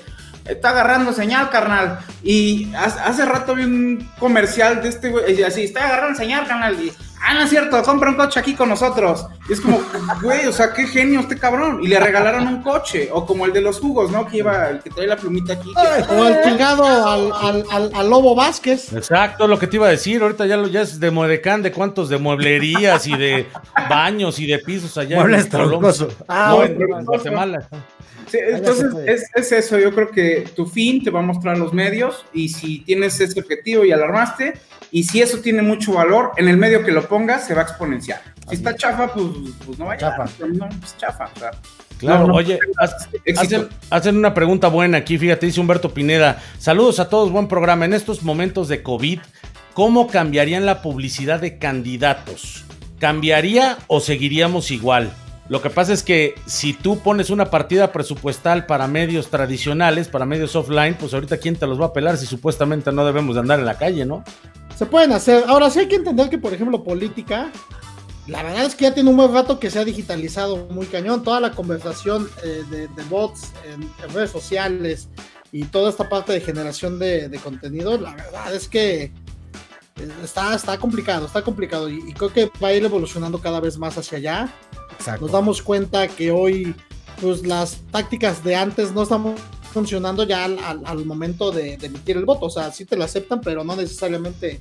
[0.46, 1.98] está agarrando señal, carnal.
[2.22, 6.74] Y hace rato vi un comercial de este güey, y así, está agarrando señal, carnal.
[6.82, 6.92] Y,
[7.22, 9.26] ah, no es cierto, compra un coche aquí con nosotros.
[9.48, 9.80] Y es como,
[10.22, 11.80] güey, o sea, qué genio este cabrón.
[11.82, 14.26] Y le regalaron un coche, o como el de los jugos, ¿no?
[14.26, 15.72] Que iba, el que trae la plumita aquí.
[16.10, 17.32] o el chingado al,
[17.70, 18.92] al, al, Lobo Vázquez.
[18.92, 20.22] Exacto, lo que te iba a decir.
[20.22, 23.48] Ahorita ya, lo, ya es de Modecán, de cuántos, de mueblerías y de
[23.88, 25.16] baños y de pisos allá.
[25.16, 25.60] Muebles en
[26.28, 27.68] Ah, no, en Guatemala
[28.32, 32.48] entonces es, eso, yo creo que tu fin te va a mostrar los medios y
[32.48, 34.54] si tienes ese objetivo y alarmaste,
[34.90, 37.64] y si eso tiene mucho valor, en el medio que lo pongas se va a
[37.64, 38.22] exponenciar.
[38.48, 39.26] Si está chafa, pues,
[39.64, 40.00] pues no vaya.
[40.00, 40.46] Chafa.
[40.46, 41.30] No, pues chafa.
[41.98, 42.58] claro, oye,
[43.36, 46.42] hacen, hacen, una pregunta buena aquí, fíjate, dice Humberto Pineda.
[46.58, 47.84] Saludos a todos, buen programa.
[47.86, 49.20] En estos momentos de COVID,
[49.72, 52.64] ¿cómo cambiarían la publicidad de candidatos?
[52.98, 55.12] ¿Cambiaría o seguiríamos igual?
[55.48, 60.24] Lo que pasa es que si tú pones una partida presupuestal para medios tradicionales, para
[60.24, 63.42] medios offline, pues ahorita quién te los va a pelar si supuestamente no debemos de
[63.42, 64.24] andar en la calle, ¿no?
[64.76, 65.44] Se pueden hacer.
[65.46, 67.50] Ahora sí hay que entender que, por ejemplo, política,
[68.26, 71.22] la verdad es que ya tiene un buen rato que se ha digitalizado muy cañón.
[71.22, 75.08] Toda la conversación eh, de, bots en, redes sociales
[75.52, 79.12] y toda esta parte de generación de, contenido, la verdad es que eh,
[80.24, 83.76] está, está complicado, está complicado y, y, creo que va a ir evolucionando cada vez
[83.76, 84.54] más hacia allá.
[85.20, 86.74] Nos damos cuenta que hoy,
[87.20, 89.34] pues las tácticas de antes no están
[89.72, 92.46] funcionando ya al, momento de, emitir el voto.
[92.46, 94.60] O sea, sí te lo aceptan, pero no necesariamente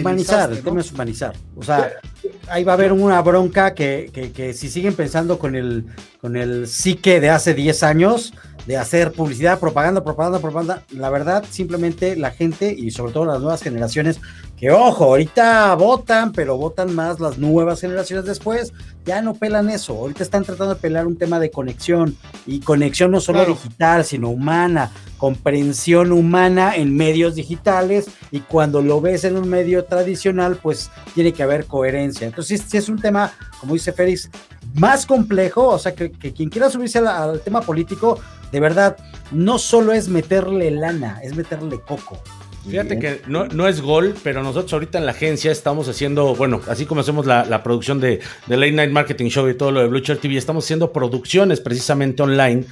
[0.00, 1.36] Humanizar, el tema es humanizar.
[1.56, 1.92] O sea,
[2.48, 5.86] ahí va a haber una bronca que, que, que, si siguen pensando con el,
[6.20, 8.34] con el psique de hace 10 años,
[8.68, 13.40] de hacer publicidad, propaganda, propaganda, propaganda, la verdad, simplemente la gente y sobre todo las
[13.40, 14.20] nuevas generaciones
[14.58, 18.74] que ojo, ahorita votan, pero votan más las nuevas generaciones después,
[19.06, 22.14] ya no pelan eso, ahorita están tratando de pelar un tema de conexión,
[22.44, 29.00] y conexión no solo digital, sino humana, comprensión humana en medios digitales, y cuando lo
[29.00, 32.26] ves en un medio tradicional, pues tiene que haber coherencia.
[32.26, 34.28] Entonces, si es un tema, como dice Félix,
[34.74, 38.18] más complejo, o sea, que, quien quiera subirse al, tema político,
[38.52, 38.96] de verdad,
[39.30, 42.22] no solo es meterle lana, es meterle coco.
[42.68, 46.60] Fíjate que no, no, es gol, pero nosotros ahorita en la agencia estamos haciendo, bueno,
[46.68, 49.86] así como hacemos la, producción de, de, Late Night Marketing Show y todo lo de
[49.86, 52.64] Blue Shirt TV, estamos haciendo producciones precisamente online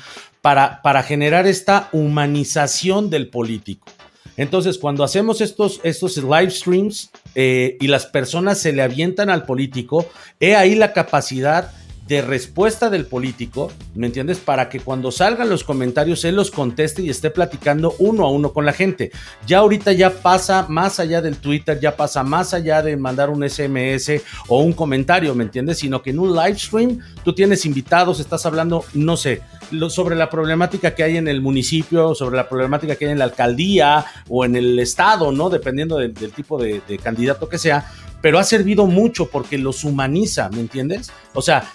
[0.42, 3.86] para, para generar esta humanización del político.
[4.36, 9.44] Entonces, cuando hacemos estos, estos live streams eh, y las personas se le avientan al
[9.44, 10.06] político,
[10.40, 11.72] he ahí la capacidad
[12.08, 14.38] de respuesta del político, ¿me entiendes?
[14.38, 18.52] Para que cuando salgan los comentarios él los conteste y esté platicando uno a uno
[18.52, 19.10] con la gente.
[19.46, 23.48] Ya ahorita ya pasa más allá del Twitter, ya pasa más allá de mandar un
[23.48, 25.78] SMS o un comentario, ¿me entiendes?
[25.78, 29.42] Sino que en un live stream tú tienes invitados, estás hablando, no sé,
[29.88, 33.24] sobre la problemática que hay en el municipio, sobre la problemática que hay en la
[33.24, 35.50] alcaldía o en el estado, ¿no?
[35.50, 37.84] Dependiendo del tipo de, de candidato que sea
[38.26, 41.12] pero ha servido mucho porque los humaniza, ¿me entiendes?
[41.32, 41.70] O sea,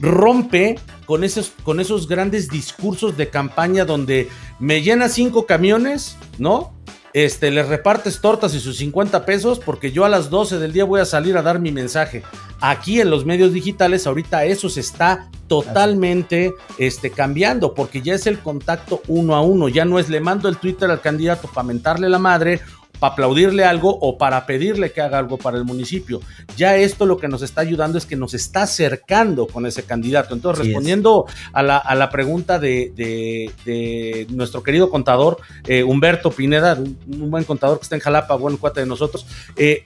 [0.00, 4.28] rompe con esos, con esos grandes discursos de campaña donde
[4.58, 6.72] me llena cinco camiones, ¿no?
[7.14, 10.84] Este, le repartes tortas y sus 50 pesos porque yo a las 12 del día
[10.84, 12.22] voy a salir a dar mi mensaje.
[12.60, 18.26] Aquí en los medios digitales ahorita eso se está totalmente este, cambiando porque ya es
[18.26, 21.66] el contacto uno a uno, ya no es le mando el Twitter al candidato para
[21.66, 22.60] mentarle la madre
[22.98, 26.20] para aplaudirle algo o para pedirle que haga algo para el municipio.
[26.56, 30.34] Ya esto lo que nos está ayudando es que nos está acercando con ese candidato.
[30.34, 37.78] Entonces, respondiendo a la, pregunta de, nuestro querido contador, eh, Humberto Pineda, un, buen contador
[37.78, 39.26] que está en Jalapa, buen cuate de nosotros,
[39.56, 39.84] eh,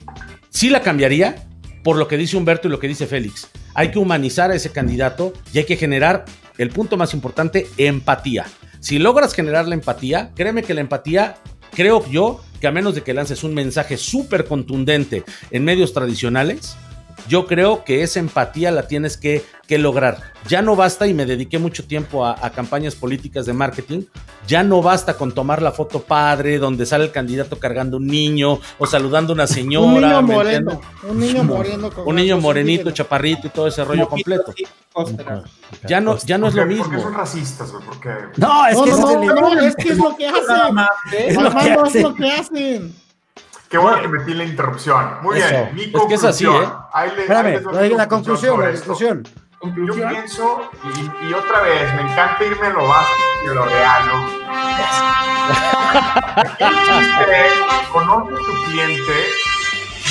[0.49, 1.47] sí la cambiaría
[1.83, 3.47] por lo que dice Humberto y lo que dice Félix.
[3.73, 6.25] Hay que humanizar a ese candidato y hay que generar,
[6.57, 8.45] el punto más importante, empatía.
[8.79, 11.35] Si logras generar la empatía, créeme que la empatía,
[11.71, 16.77] creo yo, que a menos de que lances un mensaje súper contundente en medios tradicionales,
[17.27, 20.33] yo creo que esa empatía la tienes que, que lograr.
[20.47, 24.03] Ya no basta, y me dediqué mucho tiempo a, campañas políticas de marketing,
[24.47, 28.59] ya no basta con tomar la foto padre donde sale el candidato cargando un niño
[28.77, 29.89] o saludando a una señora.
[29.89, 31.89] un niño moreno, un niño moreno.
[32.05, 34.53] un niño morenito, chaparrito y todo ese rollo completo.
[35.87, 36.85] Ya no, ya no es lo mismo.
[36.85, 38.09] Porque son racistas, güey, porque...
[38.37, 40.77] No, es que no, es, que es lo que hacen.
[41.17, 41.35] Es
[42.03, 43.02] lo que hacen.
[43.73, 45.17] Qué bueno que metí la interrupción.
[45.23, 46.03] Muy bien, mi conclusión.
[46.03, 46.69] Es que es así, ¿eh?
[46.93, 49.23] Ahí le, Espérame, la conclusión, la conclusión.
[49.63, 50.69] Yo pienso,
[51.23, 54.03] y, otra vez, me encanta irme a lo básico y lo real.
[54.05, 54.27] ¿no?
[57.91, 59.13] conoce a tu cliente,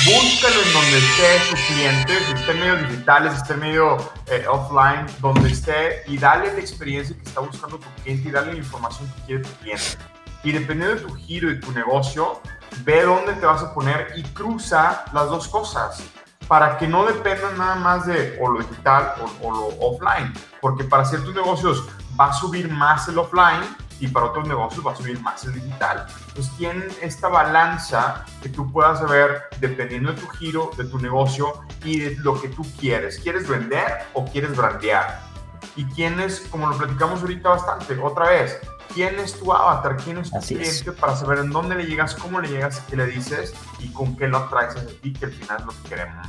[0.07, 3.97] búscalo en donde esté tu cliente, si esté en medios digitales, si esté en medio
[4.27, 8.51] eh, offline, donde esté, y dale la experiencia que está buscando tu cliente y dale
[8.51, 9.97] la información que quiere tu cliente.
[10.43, 12.41] Y dependiendo de tu giro y tu negocio,
[12.83, 16.03] ve dónde te vas a poner y cruza las dos cosas
[16.47, 21.05] para que no dependan nada más de o lo digital o, lo offline, porque para
[21.05, 21.87] ciertos negocios
[22.19, 23.63] va a subir más el offline
[23.99, 26.05] y para otros negocios va a subir más el digital.
[26.27, 31.61] Entonces tienen esta balanza que tú puedas ver dependiendo de tu giro, de tu negocio
[31.83, 33.19] y de lo que tú quieres.
[33.19, 35.21] ¿Quieres vender o quieres brandear?
[35.75, 38.59] Y tienes, como lo platicamos ahorita bastante, otra vez,
[38.93, 42.39] quién es tu avatar, quién es tu cliente para saber en dónde le llegas, cómo
[42.39, 45.59] le llegas, qué le dices y con qué lo atraes a ti, que al final
[45.59, 46.27] es lo que queremos.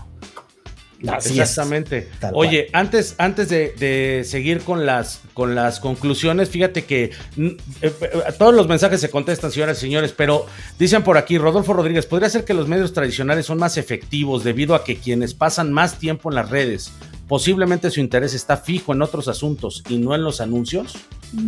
[1.13, 2.09] Exactamente.
[2.33, 7.93] Oye, antes, antes de, seguir con las, con las conclusiones, fíjate que eh, eh,
[8.39, 10.47] todos los mensajes se contestan, señoras y señores, pero
[10.79, 14.75] dicen por aquí, Rodolfo Rodríguez, ¿podría ser que los medios tradicionales son más efectivos debido
[14.75, 16.93] a que quienes pasan más tiempo en las redes,
[17.29, 20.97] posiblemente su interés está fijo en otros asuntos y no en los anuncios?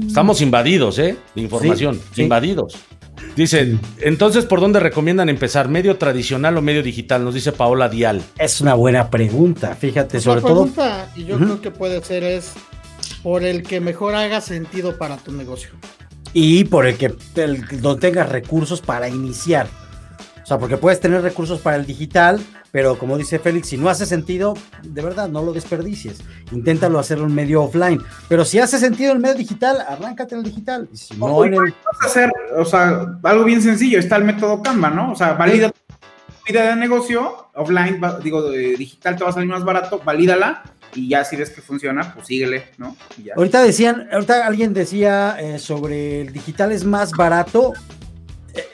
[0.07, 1.16] Estamos invadidos, ¿eh?
[1.34, 2.76] De información, invadidos.
[3.37, 5.68] Dice, entonces, ¿por dónde recomiendan empezar?
[5.68, 7.22] ¿Medio tradicional o medio digital?
[7.22, 8.22] Nos dice Paola Dial.
[8.39, 12.53] Es una buena pregunta, fíjate, sobre la pregunta, Y yo creo que puede ser es
[13.22, 15.70] por el que mejor haga sentido para tu negocio.
[16.32, 17.14] Y por el que
[17.82, 19.68] no tengas recursos para iniciar.
[20.47, 22.41] O sea, porque puedes tener recursos para el digital,
[22.71, 26.23] pero como dice Félix, si no hace sentido, de verdad, no lo desperdicies.
[26.53, 28.01] Inténtalo hacerlo en medio offline.
[28.29, 30.89] Pero si hace sentido en medio digital, arráncate en el digital.
[30.93, 31.75] si no, en el...
[32.01, 35.11] hacer, o sea, algo bien sencillo, está el método Canva, ¿no?
[35.11, 35.75] O sea, valida tu
[36.47, 40.63] vida de negocio, offline, digo, digital te va a salir más barato, valídala
[40.95, 42.97] y ya si ves que funciona, pues síguele, ¿no?
[43.35, 47.73] Ahorita decían, ahorita alguien decía eh, sobre el digital es más barato.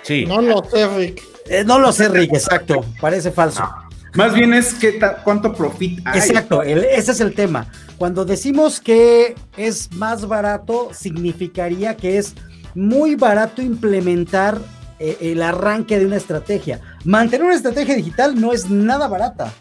[0.03, 0.27] Sí.
[0.27, 1.32] No lo sé, Rick.
[1.47, 2.85] Eh, no lo sé, Rick, exacto.
[3.01, 3.69] Parece falso.
[4.15, 6.19] Más bien es que cuánto profit hay.
[6.19, 7.67] Exacto, ese es el tema.
[7.97, 12.35] Cuando decimos que es más barato, significaría que es
[12.75, 14.59] muy barato implementar
[14.99, 16.81] eh, el arranque de una estrategia.
[17.05, 19.53] Mantener una estrategia digital no es nada barata.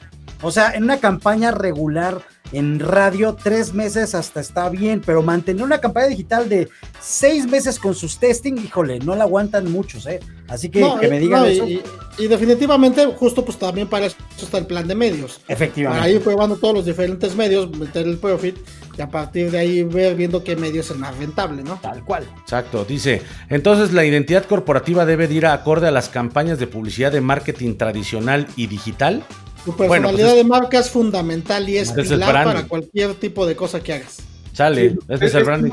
[0.42, 2.22] O sea, en una campaña regular
[2.52, 6.68] en radio, tres meses hasta está bien, pero mantener una campaña digital de
[7.00, 10.20] seis meses con sus testing, híjole, no la aguantan muchos, ¿eh?
[10.50, 11.66] Así que que me digan eso.
[11.66, 15.40] Y, definitivamente, justo pues también para eso está el plan de medios.
[15.48, 16.02] Efectivamente.
[16.02, 18.58] Para ir probando todos los diferentes medios, meter el profit
[18.98, 21.80] y a partir de ahí ver viendo qué medio es el más rentable, ¿no?
[21.82, 22.28] Tal cual.
[22.42, 27.22] Exacto, dice, entonces la identidad corporativa debe ir acorde a las campañas de publicidad de
[27.22, 29.24] marketing tradicional y digital.
[29.66, 33.82] Tu personalidad pues de marca es fundamental y es pilar para cualquier tipo de cosa
[33.82, 34.18] que hagas.
[34.54, 35.72] Sale, ese es el branding.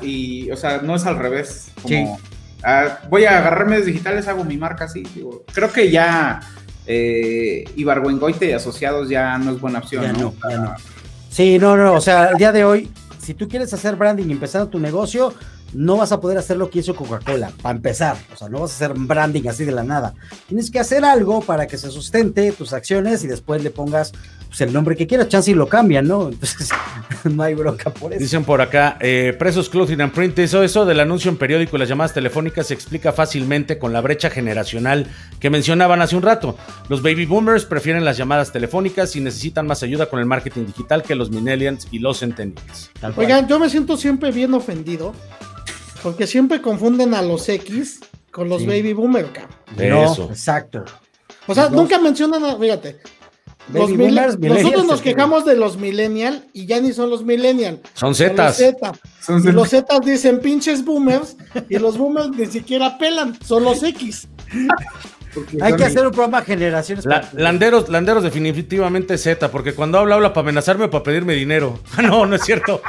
[0.00, 1.68] Y, o sea, no es al revés.
[1.82, 2.18] Como,
[2.62, 5.02] ah, voy a agarrar medios digitales, hago mi marca así.
[5.14, 6.40] Digo, creo que ya
[6.86, 10.04] eh, Ibargüengoite y asociados ya no es buena opción.
[10.04, 10.34] Ya ¿no?
[10.48, 10.74] ya no.
[11.30, 14.32] Sí, no, no, o sea, el día de hoy, si tú quieres hacer branding y
[14.32, 15.34] empezar tu negocio,
[15.72, 18.16] no vas a poder hacer lo que hizo Coca-Cola, para empezar.
[18.32, 20.14] O sea, no vas a hacer branding así de la nada.
[20.46, 24.12] Tienes que hacer algo para que se sustente tus acciones y después le pongas
[24.48, 25.28] pues, el nombre que quieras.
[25.28, 26.28] Chance y lo cambian, ¿no?
[26.28, 26.70] Entonces,
[27.24, 28.20] no hay bronca por eso.
[28.20, 31.80] Dicen por acá, eh, Presos Clothing and Print, eso, eso del anuncio en periódico y
[31.80, 35.06] las llamadas telefónicas se explica fácilmente con la brecha generacional
[35.38, 36.56] que mencionaban hace un rato.
[36.88, 41.02] Los baby boomers prefieren las llamadas telefónicas y necesitan más ayuda con el marketing digital
[41.02, 42.90] que los millennials y los centennials.
[43.16, 45.12] Oigan, yo me siento siempre bien ofendido
[46.02, 50.02] porque siempre confunden a los X con los baby boomers, cabrón.
[50.04, 50.28] Eso.
[50.30, 50.84] exacto.
[51.46, 52.98] O sea, nunca mencionan, fíjate.
[53.72, 57.80] Los boomers, nosotros nos quejamos de los millennial y ya ni son los millennial.
[57.94, 58.62] Son Zetas.
[59.20, 61.36] Son los Zetas dicen pinches boomers
[61.68, 64.28] y los boomers ni siquiera pelan, son los X.
[65.60, 67.04] Hay que hacer un programa generaciones.
[67.32, 71.80] landeros, Landeros definitivamente Z, porque cuando habla, habla para amenazarme o para pedirme dinero.
[72.02, 72.80] no, no es cierto.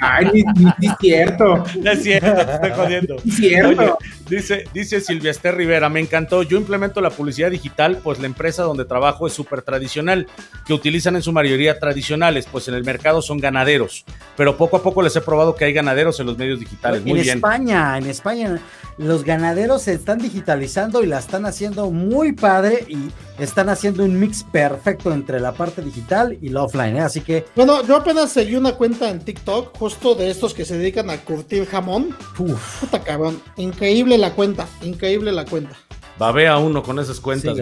[0.00, 1.64] Ay, ni, es cierto.
[1.78, 3.16] No es cierto, te estoy jodiendo.
[3.30, 3.98] cierto.
[4.28, 6.42] dice, dice Silvia Esther Rivera, me encantó.
[6.42, 10.26] Yo implemento la publicidad digital, pues la empresa donde trabajo es súper tradicional,
[10.66, 14.04] que utilizan en su mayoría tradicionales, pues en el mercado son ganaderos.
[14.36, 17.02] Pero poco a poco les he probado que hay ganaderos en los medios digitales.
[17.02, 17.36] Muy en bien.
[17.38, 18.60] España, en España,
[18.98, 24.18] los ganaderos se están digitalizando y la están haciendo muy padre y están haciendo un
[24.18, 27.00] mix perfecto entre la parte digital y la offline, ¿eh?
[27.00, 27.46] así que...
[27.54, 31.18] Bueno, yo apenas seguí una cuenta en TikTok justo de estos que se dedican a
[31.18, 32.16] curtir jamón.
[32.38, 32.80] Uf.
[32.80, 35.76] Puta cabrón, increíble la cuenta, increíble la cuenta.
[36.18, 37.56] Babea uno con esas cuentas.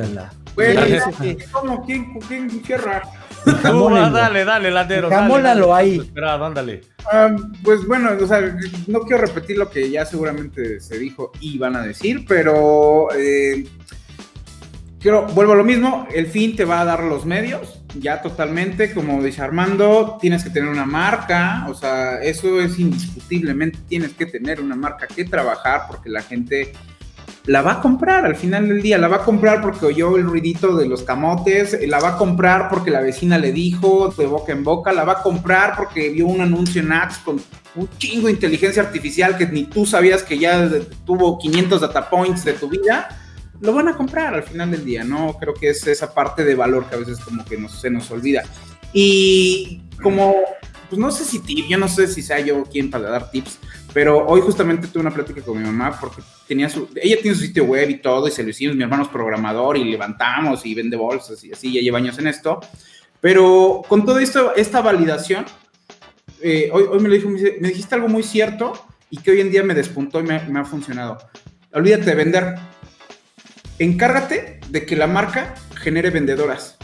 [1.52, 1.84] ¿Cómo?
[1.84, 3.02] ¿Quién, quién cierra?
[4.12, 5.08] dale, dale, ladero.
[5.08, 5.98] Camónalo ahí.
[5.98, 6.82] Espera, ándale.
[7.62, 11.76] pues bueno, o sea, no quiero repetir lo que ya seguramente se dijo y van
[11.76, 13.66] a decir, pero eh,
[14.98, 18.92] quiero, vuelvo a lo mismo, el fin te va a dar los medios, ya totalmente,
[18.92, 24.26] como dice Armando, tienes que tener una marca, o sea, eso es indiscutiblemente, tienes que
[24.26, 26.72] tener una marca que trabajar porque la gente
[27.46, 30.24] la va a comprar al final del día, la va a comprar porque oyó el
[30.24, 34.52] ruidito de los camotes, la va a comprar porque la vecina le dijo de boca
[34.52, 37.40] en boca, la va a comprar porque vio un anuncio en Ads con
[37.76, 40.68] un chingo de inteligencia artificial que ni tú sabías que ya
[41.04, 43.08] tuvo 500 data points de tu vida,
[43.60, 45.36] lo van a comprar al final del día, ¿no?
[45.38, 48.42] Creo que es esa parte de valor que a veces como que se nos olvida.
[48.92, 50.34] Y como,
[50.88, 53.58] pues no sé si yo no sé si sea yo quien para dar tips,
[53.96, 57.44] pero hoy justamente tuve una plática con mi mamá porque tenía su, ella tiene su
[57.44, 60.74] sitio web y todo y se lo hicimos, mi hermano es programador y levantamos y
[60.74, 62.60] vende bolsas y así, ya lleva años en esto.
[63.22, 65.46] Pero con todo esto, esta validación,
[66.42, 68.74] eh, hoy, hoy me lo dijo, me, me, dijiste algo muy cierto
[69.08, 71.16] y que hoy en día me despuntó y me, me ha funcionado.
[71.72, 72.54] Olvídate de vender.
[73.78, 76.76] Encárgate de que la marca genere vendedoras.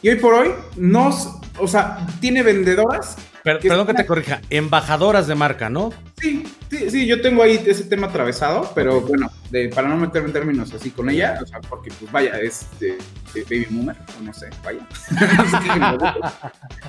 [0.00, 1.10] Y hoy por hoy, no,
[1.58, 5.92] o sea, tiene vendedoras perdón que te corrija, embajadoras de marca, ¿no?
[6.20, 9.30] Sí, sí, sí, yo tengo ahí ese tema atravesado, pero bueno,
[9.74, 12.98] para no meterme en términos así con ella, o sea, porque pues vaya, es de,
[13.34, 14.86] Baby Boomer, o no sé, vaya.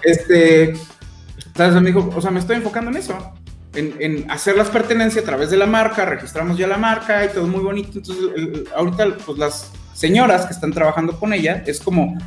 [0.04, 0.74] este,
[1.56, 1.96] ¿sabes?
[1.96, 3.34] O sea, me estoy enfocando en eso,
[3.74, 7.30] en, en, hacer las pertenencias a través de la marca, registramos ya la marca y
[7.30, 12.18] todo muy bonito, entonces ahorita pues las señoras que están trabajando con ella, es como,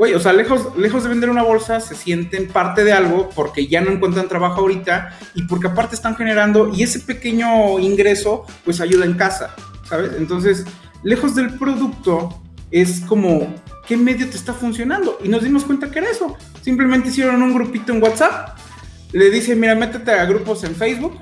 [0.00, 3.66] güey, o sea, lejos, lejos de vender una bolsa, se sienten parte de algo porque
[3.66, 8.80] ya no encuentran trabajo ahorita y porque aparte están generando y ese pequeño ingreso pues
[8.80, 9.54] ayuda en casa,
[9.86, 10.12] ¿sabes?
[10.16, 10.64] Entonces,
[11.02, 12.40] lejos del producto
[12.70, 13.54] es como,
[13.86, 15.18] ¿qué medio te está funcionando?
[15.22, 16.34] Y nos dimos cuenta que era eso.
[16.62, 18.56] Simplemente hicieron un grupito en WhatsApp,
[19.12, 21.18] le dicen, mira, métete a grupos en Facebook,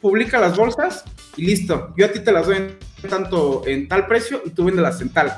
[0.00, 1.04] publica las bolsas
[1.36, 1.94] y listo.
[1.96, 2.76] Yo a ti te las doy
[3.08, 5.32] tanto en tal precio y tú vendelas en tal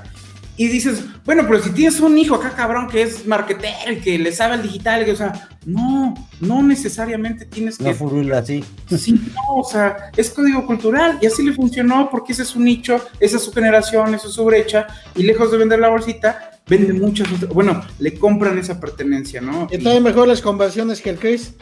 [0.58, 4.32] y dices, bueno, pero si tienes un hijo acá, cabrón, que es marketer, que le
[4.32, 7.84] sabe el digital, o sea, no, no necesariamente tienes que.
[7.84, 8.64] No furula así.
[8.88, 12.60] Sí, no, o sea, es código cultural y así le funcionó porque ese es su
[12.60, 16.50] nicho, esa es su generación, esa es su brecha, y lejos de vender la bolsita,
[16.66, 19.68] venden muchas, bueno, le compran esa pertenencia, ¿no?
[19.70, 21.54] Y trae mejores conversiones que el Chris.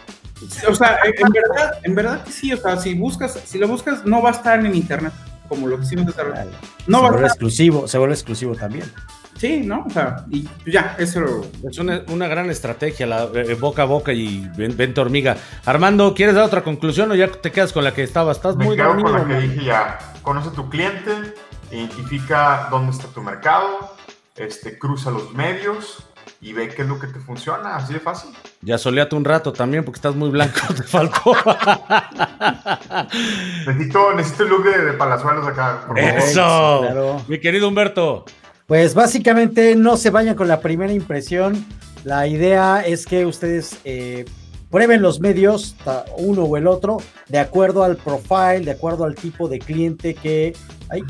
[0.68, 4.06] O sea, en verdad, en verdad que sí, o sea, si buscas, si lo buscas,
[4.06, 5.12] no va a estar en internet,
[5.48, 6.46] como lo que hicimos desarrollar.
[6.86, 8.90] No se va vuelve exclusivo, se vuelve exclusivo también.
[9.36, 9.84] Sí, ¿no?
[9.86, 11.46] O sea, y ya, eso.
[11.68, 15.36] Es una, una gran estrategia, la eh, boca a boca y vente hormiga.
[15.66, 18.38] Armando, ¿quieres dar otra conclusión o ya te quedas con la que estabas?
[18.38, 19.10] Estás Me muy quedo dormido.
[19.10, 19.98] con la que dije ya.
[20.22, 21.12] Conoce tu cliente,
[21.70, 23.94] identifica dónde está tu mercado,
[24.36, 26.02] este, cruza los medios
[26.40, 28.30] y ve qué es lo que te funciona, así de fácil.
[28.60, 31.34] Ya soleate un rato también porque estás muy blanco, te faltó.
[33.66, 35.84] necesito, necesito el look de, de Palazuelos acá.
[35.86, 36.18] Por favor.
[36.18, 37.22] Eso, claro.
[37.28, 38.24] mi querido Humberto.
[38.66, 41.64] Pues básicamente no se vayan con la primera impresión.
[42.04, 44.24] La idea es que ustedes eh,
[44.70, 45.76] prueben los medios,
[46.18, 50.54] uno o el otro, de acuerdo al profile, de acuerdo al tipo de cliente que.
[50.88, 51.02] Ay,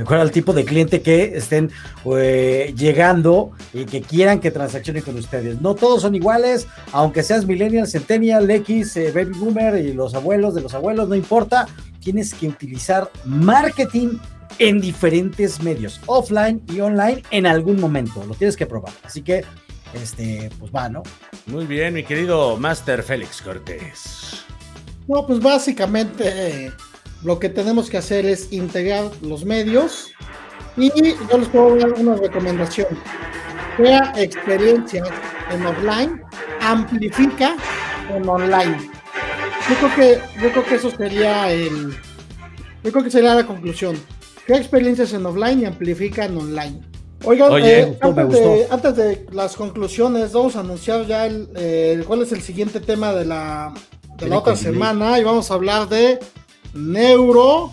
[0.00, 1.70] acuerdo al tipo de cliente que estén
[2.16, 5.60] eh, llegando y que quieran que transaccionen con ustedes.
[5.60, 10.54] No todos son iguales, aunque seas millennial, centennial, X, eh, baby boomer y los abuelos
[10.54, 11.68] de los abuelos, no importa.
[12.00, 14.18] Tienes que utilizar marketing
[14.58, 18.24] en diferentes medios, offline y online en algún momento.
[18.26, 18.92] Lo tienes que probar.
[19.02, 19.44] Así que,
[19.94, 21.02] este, pues va, ¿no?
[21.46, 24.44] Muy bien, mi querido Master Félix Cortés.
[25.06, 26.72] No, pues básicamente
[27.24, 30.12] lo que tenemos que hacer es integrar los medios
[30.76, 30.90] y
[31.30, 32.88] yo les puedo dar una recomendación.
[33.76, 35.08] Crea experiencias
[35.50, 36.22] en offline,
[36.60, 37.56] amplifica
[38.14, 38.90] en online.
[39.68, 41.96] Yo creo que, yo creo que eso sería el,
[42.84, 43.96] yo creo que sería la conclusión
[44.46, 46.80] crea experiencias en offline y amplifica en online.
[47.24, 52.04] Oigan, Oye, eh, antes, de, antes, de, las conclusiones, vamos a anunciar ya el, eh,
[52.06, 53.72] cuál es el siguiente tema de la,
[54.18, 56.18] de la otra semana y vamos a hablar de
[56.74, 57.72] neuro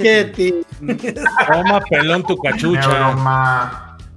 [0.00, 0.62] marketing.
[1.46, 3.16] Toma pelón tu cachucha.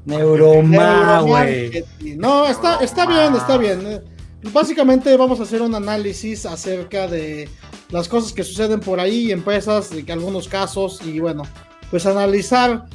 [0.06, 1.84] Neuroma, güey.
[2.18, 4.02] No, está, está bien, está bien.
[4.54, 7.50] Básicamente vamos a hacer un análisis acerca de
[7.90, 11.44] las cosas que suceden por ahí, empresas, y algunos casos, y bueno,
[11.90, 12.86] pues analizar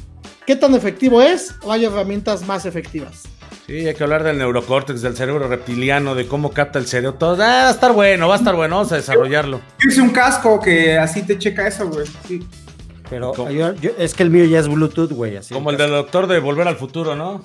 [0.47, 3.23] qué tan efectivo es o hay herramientas más efectivas.
[3.65, 7.13] Sí, hay que hablar del neurocórtex, del cerebro reptiliano, de cómo capta el cerebro.
[7.17, 7.41] Todo.
[7.43, 9.61] Ah, va a estar bueno, va a estar bueno, vamos a desarrollarlo.
[9.87, 12.05] Hice un casco que así te checa eso, güey.
[12.27, 12.45] Sí.
[13.09, 15.39] Pero yo, yo, es que el mío ya es Bluetooth, güey.
[15.51, 17.43] Como el del doctor de Volver al Futuro, ¿no?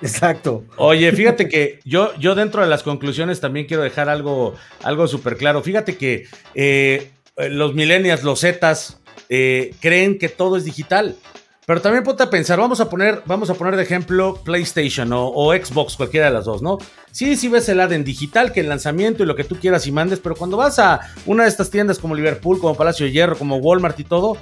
[0.00, 0.64] Exacto.
[0.76, 5.36] Oye, fíjate que yo, yo dentro de las conclusiones también quiero dejar algo, algo súper
[5.36, 5.62] claro.
[5.62, 11.16] Fíjate que eh, los millennials, los zetas, eh, creen que todo es digital.
[11.68, 15.28] Pero también ponte a pensar, vamos a poner, vamos a poner de ejemplo PlayStation o,
[15.28, 16.78] o, Xbox, cualquiera de las dos, ¿no?
[17.12, 19.86] Sí, sí ves el ad en digital, que el lanzamiento y lo que tú quieras
[19.86, 23.12] y mandes, pero cuando vas a una de estas tiendas como Liverpool, como Palacio de
[23.12, 24.38] Hierro, como Walmart y todo,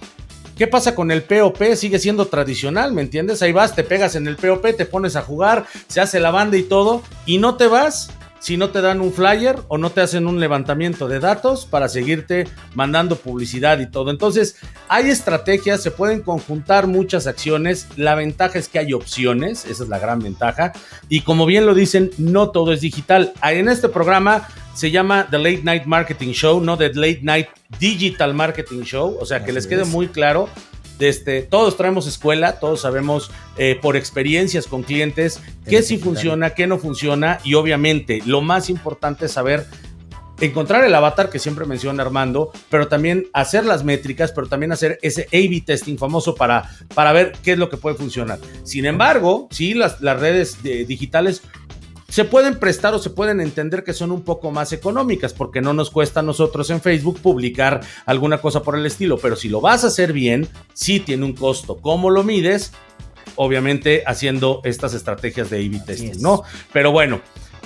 [0.56, 1.74] ¿Qué pasa con el POP?
[1.74, 3.42] Sigue siendo tradicional, ¿me entiendes?
[3.42, 6.56] Ahí vas, te pegas en el POP, te pones a jugar, se hace la banda
[6.56, 8.08] y todo, y no te vas
[8.38, 11.88] si no te dan un flyer o no te hacen un levantamiento de datos para
[11.88, 14.10] seguirte mandando publicidad y todo.
[14.10, 14.56] Entonces,
[14.88, 17.88] hay estrategias, se pueden conjuntar muchas acciones.
[17.96, 20.72] La ventaja es que hay opciones, esa es la gran ventaja.
[21.08, 23.32] Y como bien lo dicen, no todo es digital.
[23.42, 27.48] En este programa se llama The Late Night Marketing Show, no The Late Night
[27.80, 29.16] Digital Marketing Show.
[29.20, 29.88] O sea, que Así les quede es.
[29.88, 30.48] muy claro.
[31.50, 36.78] Todos traemos escuela, todos sabemos eh, por experiencias con clientes qué sí funciona, qué no
[36.78, 39.66] funciona y obviamente lo más importante es saber
[40.40, 44.98] encontrar el avatar que siempre menciona Armando, pero también hacer las métricas, pero también hacer
[45.02, 48.38] ese A-B testing famoso para, para ver qué es lo que puede funcionar.
[48.62, 51.42] Sin embargo, sí, las, las redes de, digitales
[52.08, 55.72] se pueden prestar o se pueden entender que son un poco más económicas porque no
[55.72, 59.60] nos cuesta a nosotros en Facebook publicar alguna cosa por el estilo, pero si lo
[59.60, 61.76] vas a hacer bien, sí tiene un costo.
[61.76, 62.72] ¿Cómo lo mides?
[63.34, 66.42] Obviamente haciendo estas estrategias de A-B testing, ¿no?
[66.72, 67.20] Pero bueno,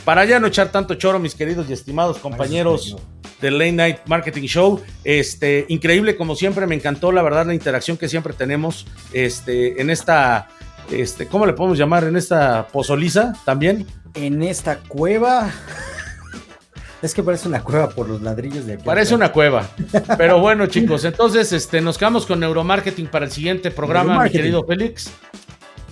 [0.04, 2.96] para ya no echar tanto choro, mis queridos y estimados compañeros
[3.40, 7.96] del Late Night Marketing Show, este, increíble como siempre, me encantó la verdad la interacción
[7.96, 10.48] que siempre tenemos este, en esta,
[10.90, 12.04] este, ¿cómo le podemos llamar?
[12.04, 15.50] En esta pozoliza también en esta cueva.
[17.02, 18.84] Es que parece una cueva por los ladrillos de aquí.
[18.84, 19.70] Parece una cueva.
[20.18, 24.64] Pero bueno, chicos, entonces este, nos quedamos con neuromarketing para el siguiente programa, mi querido
[24.64, 25.10] Félix.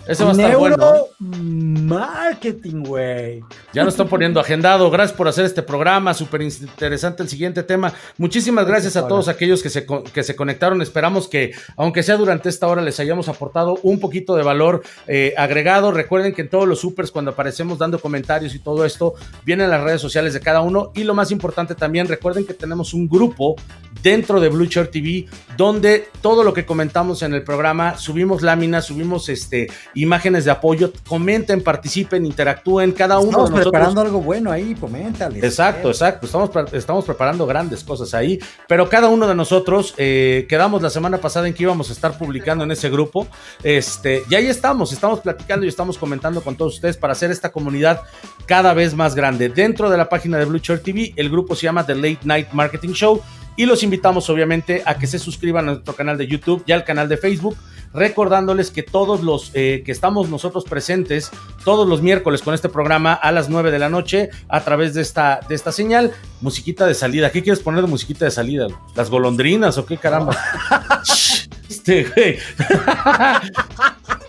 [0.09, 0.77] Ese va a estar bueno.
[1.19, 3.45] Neuromarketing, güey.
[3.73, 4.91] Ya nos están poniendo agendado.
[4.91, 6.15] Gracias por hacer este programa.
[6.15, 7.93] Súper interesante el siguiente tema.
[8.17, 10.81] Muchísimas gracias a todos aquellos que se, que se conectaron.
[10.83, 15.35] Esperamos que, aunque sea durante esta hora, les hayamos aportado un poquito de valor eh,
[15.37, 15.93] agregado.
[15.93, 19.83] Recuerden que en todos los supers, cuando aparecemos dando comentarios y todo esto, vienen las
[19.83, 20.93] redes sociales de cada uno.
[20.95, 23.57] Y lo más importante también, recuerden que tenemos un grupo
[24.03, 28.87] dentro de Blue Shirt TV, donde todo lo que comentamos en el programa, subimos láminas,
[28.87, 29.69] subimos este,
[30.03, 35.39] imágenes de apoyo, comenten, participen, interactúen, cada uno estamos preparando algo bueno ahí, coméntale.
[35.39, 40.83] Exacto, exacto, estamos, estamos preparando grandes cosas ahí, pero cada uno de nosotros eh, quedamos
[40.83, 43.27] la semana pasada en que íbamos a estar publicando en ese grupo,
[43.63, 47.51] este, y ahí estamos, estamos platicando y estamos comentando con todos ustedes para hacer esta
[47.51, 48.01] comunidad
[48.47, 49.49] cada vez más grande.
[49.49, 52.49] Dentro de la página de Blue Shirt TV, el grupo se llama The Late Night
[52.53, 53.23] Marketing Show
[53.59, 56.85] y los invitamos obviamente a que se suscriban a nuestro canal de YouTube y al
[56.85, 57.57] canal de Facebook,
[57.99, 61.31] recordándoles que todos los eh, que estamos nosotros presentes
[61.65, 65.03] todos los miércoles con este programa a las 9 de la noche a través de
[65.03, 67.31] esta, de esta señal, musiquita de salida.
[67.31, 68.69] ¿Qué quieres poner de musiquita de salida?
[68.95, 70.37] ¿Las golondrinas o qué caramba?
[71.69, 72.39] este, güey.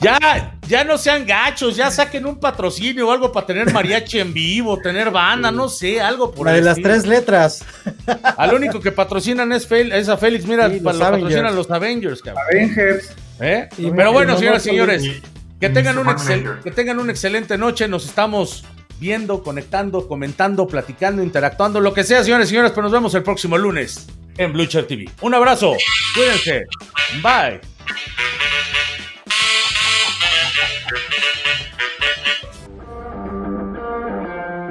[0.00, 4.32] Ya, ya no sean gachos, ya saquen un patrocinio o algo para tener mariachi en
[4.32, 6.56] vivo, tener banda, no sé, algo por ahí.
[6.56, 7.64] de las tres letras.
[8.36, 9.66] Al único que patrocinan es,
[10.08, 12.44] a Félix, mira, lo patrocinan los Avengers, cabrón.
[12.50, 13.14] Avengers.
[13.40, 13.68] ¿Eh?
[13.76, 15.02] Pero bueno, señoras y señores,
[15.60, 16.06] que tengan, un
[16.62, 18.64] que tengan una excelente noche, nos estamos
[18.98, 23.22] viendo, conectando, comentando, platicando, interactuando, lo que sea, señores y señores, pero nos vemos el
[23.22, 24.06] próximo lunes
[24.38, 25.06] en Blue TV.
[25.20, 25.74] Un abrazo,
[26.14, 26.66] cuídense,
[27.22, 27.60] bye.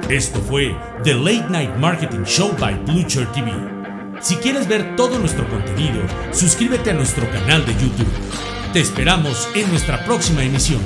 [0.08, 3.52] Esto fue The Late Night Marketing Show by Blucher TV.
[4.20, 6.00] Si quieres ver todo nuestro contenido,
[6.30, 8.06] suscríbete a nuestro canal de YouTube.
[8.72, 10.80] Te esperamos en nuestra próxima emisión.